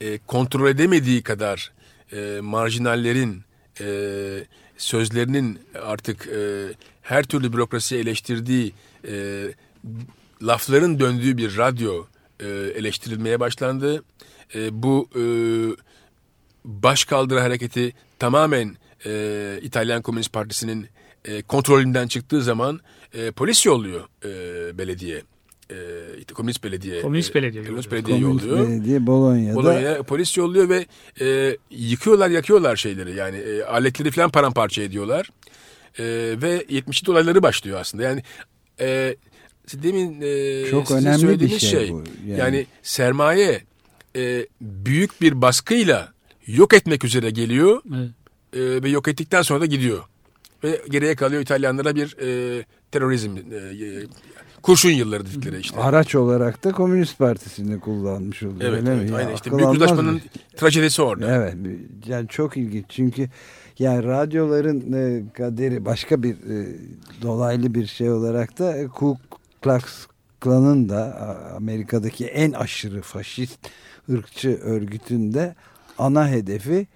[0.02, 1.72] e, kontrol edemediği kadar
[2.12, 3.42] e, marjinallerin
[3.82, 3.88] e,
[4.78, 6.68] sözlerinin artık e,
[7.02, 8.74] her türlü bürokrasiyi eleştirdiği
[9.08, 9.46] e,
[10.42, 12.06] lafların döndüğü bir radyo
[12.40, 14.04] e, eleştirilmeye başlandı.
[14.56, 15.24] E, bu e,
[16.66, 20.88] başkaldırı hareketi tamamen e, İtalyan Komünist Partisi'nin
[21.26, 22.80] e, kontrolünden çıktığı zaman
[23.14, 25.22] e, polis yolluyor e, belediye.
[26.30, 27.02] E, Komünist belediye.
[27.02, 28.06] Komünist e, belediye Komünist yolluyor.
[28.08, 28.68] belediye Komünist yolluyor.
[28.70, 29.56] Belediye Bolonya'da.
[29.56, 30.86] Bolonya'ya polis yolluyor ve
[31.22, 35.30] e, yıkıyorlar yakıyorlar şeyleri yani e, aletleri falan paramparça ediyorlar.
[36.00, 36.04] E,
[36.42, 38.24] ve 70 dolayları başlıyor aslında yani
[38.80, 39.16] e,
[39.74, 42.66] demin e, Çok sizin önemli bir söylediğiniz şey bu, Yani, yani.
[42.84, 43.62] sermaye
[44.16, 46.14] e, büyük bir baskıyla
[46.48, 48.10] yok etmek üzere geliyor Evet.
[48.80, 50.04] e, ve yok ettikten sonra da gidiyor.
[50.64, 53.56] Ve geriye kalıyor İtalyanlara bir e, terörizm, e,
[53.86, 54.04] e,
[54.64, 55.80] kurşun yılları dedikleri işte.
[55.80, 58.62] Araç olarak da Komünist Partisi'ni kullanmış oluyor.
[58.62, 59.12] Evet, evet mi?
[59.12, 60.20] Ya, aynen işte akıl büyük uzlaşmanın mı?
[60.58, 61.36] trajedisi orada.
[61.36, 61.56] Evet
[62.08, 63.30] yani çok ilginç çünkü
[63.80, 66.78] yani radyoların e, kaderi başka bir e,
[67.22, 69.18] dolaylı bir şey olarak da e, Ku
[69.62, 69.84] Klux
[70.40, 71.18] Klan'ın da
[71.56, 73.60] Amerika'daki en aşırı faşist
[74.10, 75.56] ırkçı örgütün de
[75.98, 76.88] ana hedefi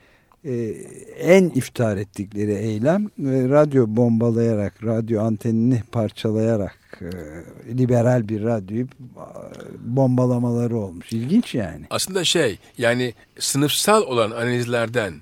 [1.19, 3.09] en iftihar ettikleri eylem e,
[3.49, 7.07] radyo bombalayarak radyo antenini parçalayarak e,
[7.77, 8.87] liberal bir radyoyu e,
[9.79, 11.13] bombalamaları olmuş.
[11.13, 11.85] İlginç yani.
[11.89, 15.13] aslında şey yani sınıfsal olan analizlerden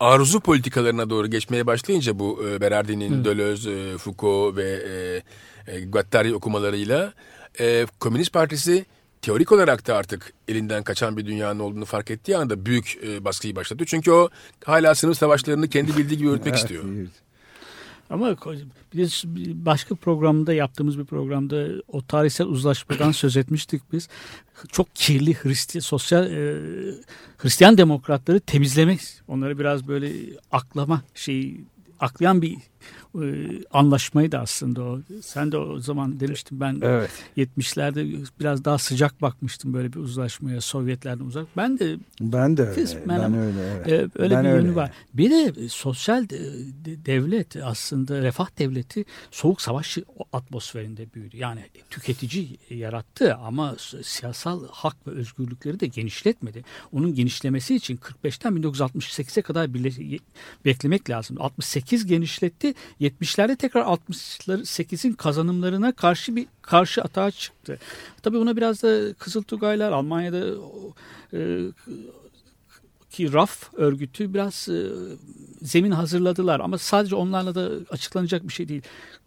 [0.00, 5.22] arzu politikalarına doğru geçmeye başlayınca bu e, Berardi'nin Deleuze, e, Foucault ve e,
[5.72, 7.12] e, Guattari okumalarıyla
[7.60, 8.84] e, Komünist Partisi
[9.22, 13.56] teorik olarak da artık elinden kaçan bir dünyanın olduğunu fark ettiği anda büyük e, baskıyı
[13.56, 13.84] başlattı.
[13.86, 14.28] Çünkü o
[14.64, 16.84] hala sınıf savaşlarını kendi bildiği gibi yürütmek Evet, istiyor.
[16.96, 17.10] evet.
[18.10, 18.36] Ama
[18.94, 24.08] biz başka programda yaptığımız bir programda o tarihsel uzlaşmadan söz etmiştik biz.
[24.72, 26.56] Çok kirli Hristiyan sosyal e,
[27.38, 30.12] Hristiyan demokratları temizlemek, onları biraz böyle
[30.52, 31.64] aklama şeyi
[32.00, 32.56] aklayan bir
[33.14, 33.24] e,
[33.70, 35.00] anlaşmaydı aslında o.
[35.22, 37.10] Sen de o zaman demiştin ben Evet.
[37.36, 41.46] 70'lerde biraz daha sıcak bakmıştım böyle bir uzlaşmaya Sovyetlerden uzak.
[41.56, 42.74] Ben de Ben de öyle.
[42.82, 43.60] Kısmen ben öyle.
[43.88, 43.88] Evet.
[44.16, 44.62] e, öyle Ben bir öyle.
[44.64, 44.90] yönü var.
[45.14, 46.40] Bir de sosyal de-
[46.84, 49.98] de- devlet aslında refah devleti soğuk savaş
[50.32, 51.36] atmosferinde büyüdü.
[51.36, 51.60] Yani
[51.90, 56.64] tüketici yarattı ama siyasal hak ve özgürlükleri de genişletmedi.
[56.92, 59.74] Onun genişlemesi için 45'ten 1968'e kadar
[60.64, 61.36] beklemek lazım.
[61.40, 62.74] 68 genişletti.
[63.02, 67.78] 70'lerde tekrar 68'in kazanımlarına karşı bir karşı atağa çıktı.
[68.22, 70.46] Tabii ona biraz da Kızıltugaylar Almanya'da
[71.32, 71.40] e,
[73.10, 74.86] ki RAF örgütü biraz e,
[75.62, 78.82] zemin hazırladılar ama sadece onlarla da açıklanacak bir şey değil.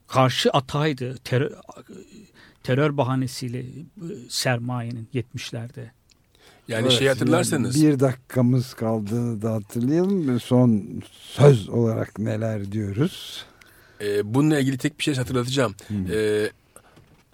[0.08, 1.52] Karşı ataydı terör,
[2.64, 3.66] terör bahanesiyle e,
[4.30, 5.86] sermayenin 70'lerde.
[6.68, 10.40] Yani Evet, şey hatırlarsanız Bir dakikamız kaldığını da hatırlayalım.
[10.40, 13.46] Son söz olarak neler diyoruz?
[14.02, 15.76] E, bununla ilgili tek bir şey hatırlatacağım.
[16.12, 16.50] E,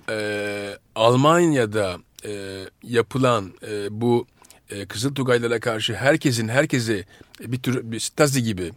[0.10, 4.28] e, Almanya'da e, yapılan e, bu
[4.70, 7.06] e, Kızıl Tugaylara karşı herkesin herkesi
[7.40, 8.72] bir tür bir Stasi gibi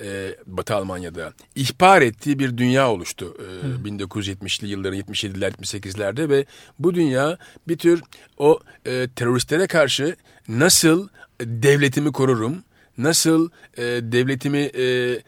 [0.00, 3.36] e, Batı Almanya'da ihbar ettiği bir dünya oluştu.
[3.38, 6.44] E, 1970'li yılların 77'ler 78'lerde ve
[6.78, 8.02] bu dünya bir tür
[8.38, 10.16] o e, teröristlere karşı
[10.48, 11.08] nasıl
[11.40, 12.62] devletimi korurum,
[12.98, 15.18] nasıl e, devletimi e,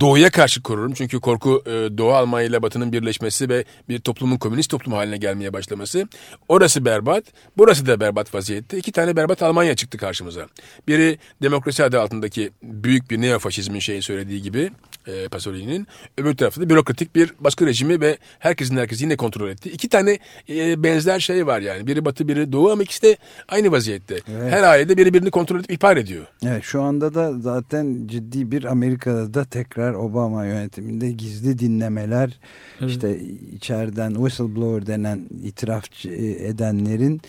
[0.00, 0.92] doğuya karşı korurum.
[0.94, 5.52] Çünkü korku e, Doğu Almanya ile Batı'nın birleşmesi ve bir toplumun komünist toplum haline gelmeye
[5.52, 6.08] başlaması.
[6.48, 7.24] Orası berbat,
[7.58, 8.78] burası da berbat vaziyette.
[8.78, 10.46] İki tane berbat Almanya çıktı karşımıza.
[10.88, 14.70] Biri demokrasi adı altındaki büyük bir neofaşizmin şeyin söylediği gibi
[15.06, 15.86] e, Pasolini'nin.
[16.18, 19.70] Öbür tarafta da bürokratik bir baskı rejimi ve herkesin herkesi yine kontrol etti.
[19.70, 21.86] İki tane e, benzer şey var yani.
[21.86, 23.16] Biri batı biri doğu ama ikisi de
[23.48, 24.14] aynı vaziyette.
[24.30, 24.52] Evet.
[24.52, 26.26] Her ailede biri birini kontrol edip ihbar ediyor.
[26.46, 32.38] Evet şu anda da zaten ciddi bir Amerika'da da tekrar Obama yönetiminde gizli dinlemeler
[32.80, 32.90] Evet.
[32.90, 33.20] işte
[33.52, 35.84] içeriden whistleblower denen itiraf
[36.40, 37.20] edenlerin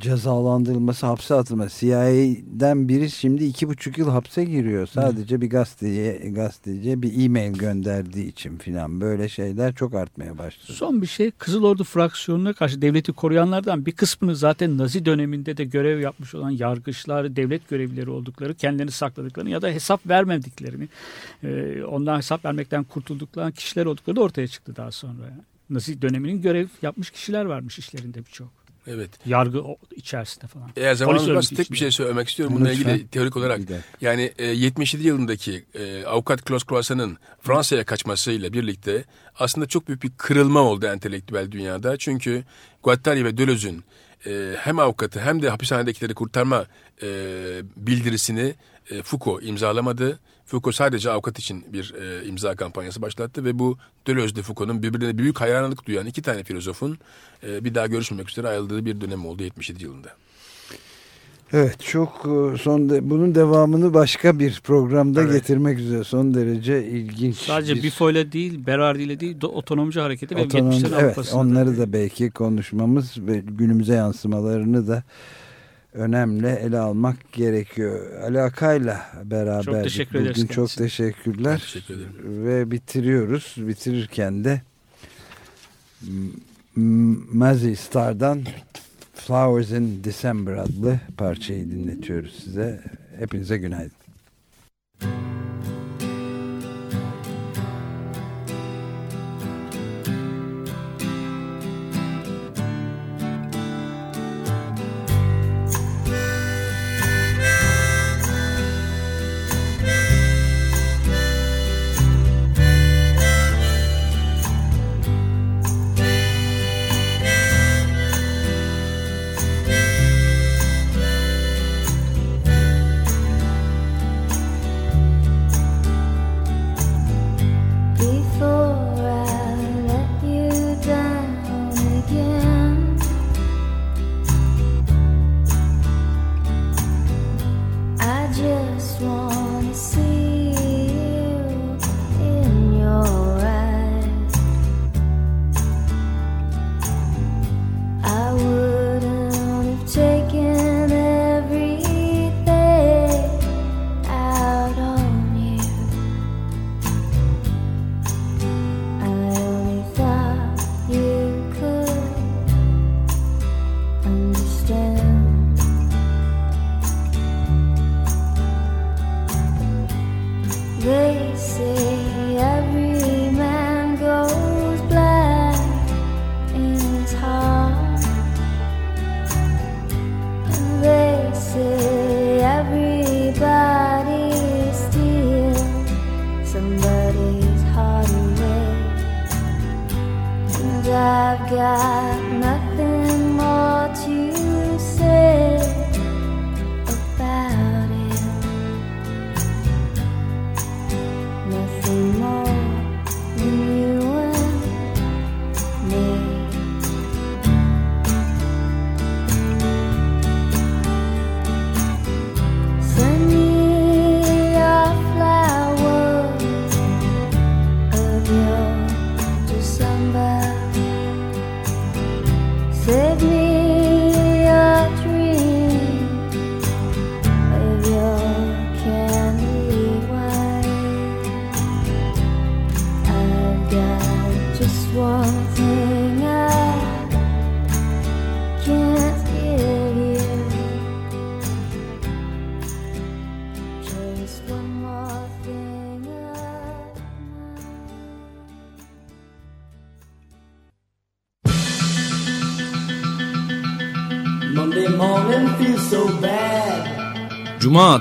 [0.00, 1.80] cezalandırılması, hapse atılması.
[1.80, 4.86] CIA'den biri şimdi iki buçuk yıl hapse giriyor.
[4.86, 10.72] Sadece bir gazeteciye, gazeteciye bir e-mail gönderdiği için filan böyle şeyler çok artmaya başladı.
[10.72, 15.64] Son bir şey Kızıl Ordu fraksiyonuna karşı devleti koruyanlardan bir kısmını zaten Nazi döneminde de
[15.64, 20.88] görev yapmış olan yargıçlar, devlet görevlileri oldukları, kendilerini sakladıklarını ya da hesap vermediklerini,
[21.44, 25.36] e, ondan hesap vermekten kurtuldukları kişiler oldukları da ortaya çıktı daha sonra.
[25.70, 28.59] Nazi döneminin görev yapmış kişiler varmış işlerinde birçok.
[28.86, 29.10] Evet.
[29.26, 29.62] Yargı
[29.96, 30.70] içerisinde falan.
[30.76, 31.78] Eğer zamanımız varsa tek bir içinde.
[31.78, 32.94] şey söylemek istiyorum bununla Lütfen.
[32.94, 33.58] ilgili teorik olarak.
[33.58, 33.76] Bir.
[34.00, 39.04] Yani e, 77 yılındaki e, avukat Klaus Croissant'ın Fransa'ya kaçmasıyla birlikte
[39.38, 41.96] aslında çok büyük bir kırılma oldu entelektüel dünyada.
[41.96, 42.44] Çünkü
[42.82, 43.84] Guattari ve Deleuze'ün
[44.26, 46.66] e, hem avukatı hem de hapishanedekileri kurtarma
[47.02, 47.06] e,
[47.76, 48.54] bildirisini
[48.90, 50.18] e, Foucault imzalamadı.
[50.46, 55.18] Foucault sadece avukat için bir e, imza kampanyası başlattı ve bu Deleuze ile Foucault'un birbirine
[55.18, 56.98] büyük hayranlık duyan iki tane filozofun
[57.46, 60.08] e, bir daha görüşmemek üzere ayrıldığı bir dönem oldu 77 yılında.
[61.52, 62.08] Evet çok
[62.54, 65.32] e, son de, bunun devamını başka bir programda Evet.
[65.32, 67.36] getirmek üzere son derece ilginç.
[67.36, 71.40] Sadece bir- Bifo ile değil, Berardi ile değil, otonomcu hareketi ve Otonom- 70'lerin evet Avrupa'sında
[71.40, 75.02] onları da belki konuşmamız ve günümüze yansımalarını da
[75.92, 78.20] önemli ele almak gerekiyor.
[78.22, 80.86] Ali Akay'la beraber Çok teşekkür ederiz bugün çok kendisine.
[80.86, 82.46] teşekkürler Teşekkür ederim.
[82.46, 83.54] ve bitiriyoruz.
[83.58, 84.62] Bitirirken de
[87.32, 88.42] Mazzy Star'dan
[89.14, 92.80] Flowers in December adlı parçayı dinletiyoruz size.
[93.18, 93.99] Hepinize günaydın.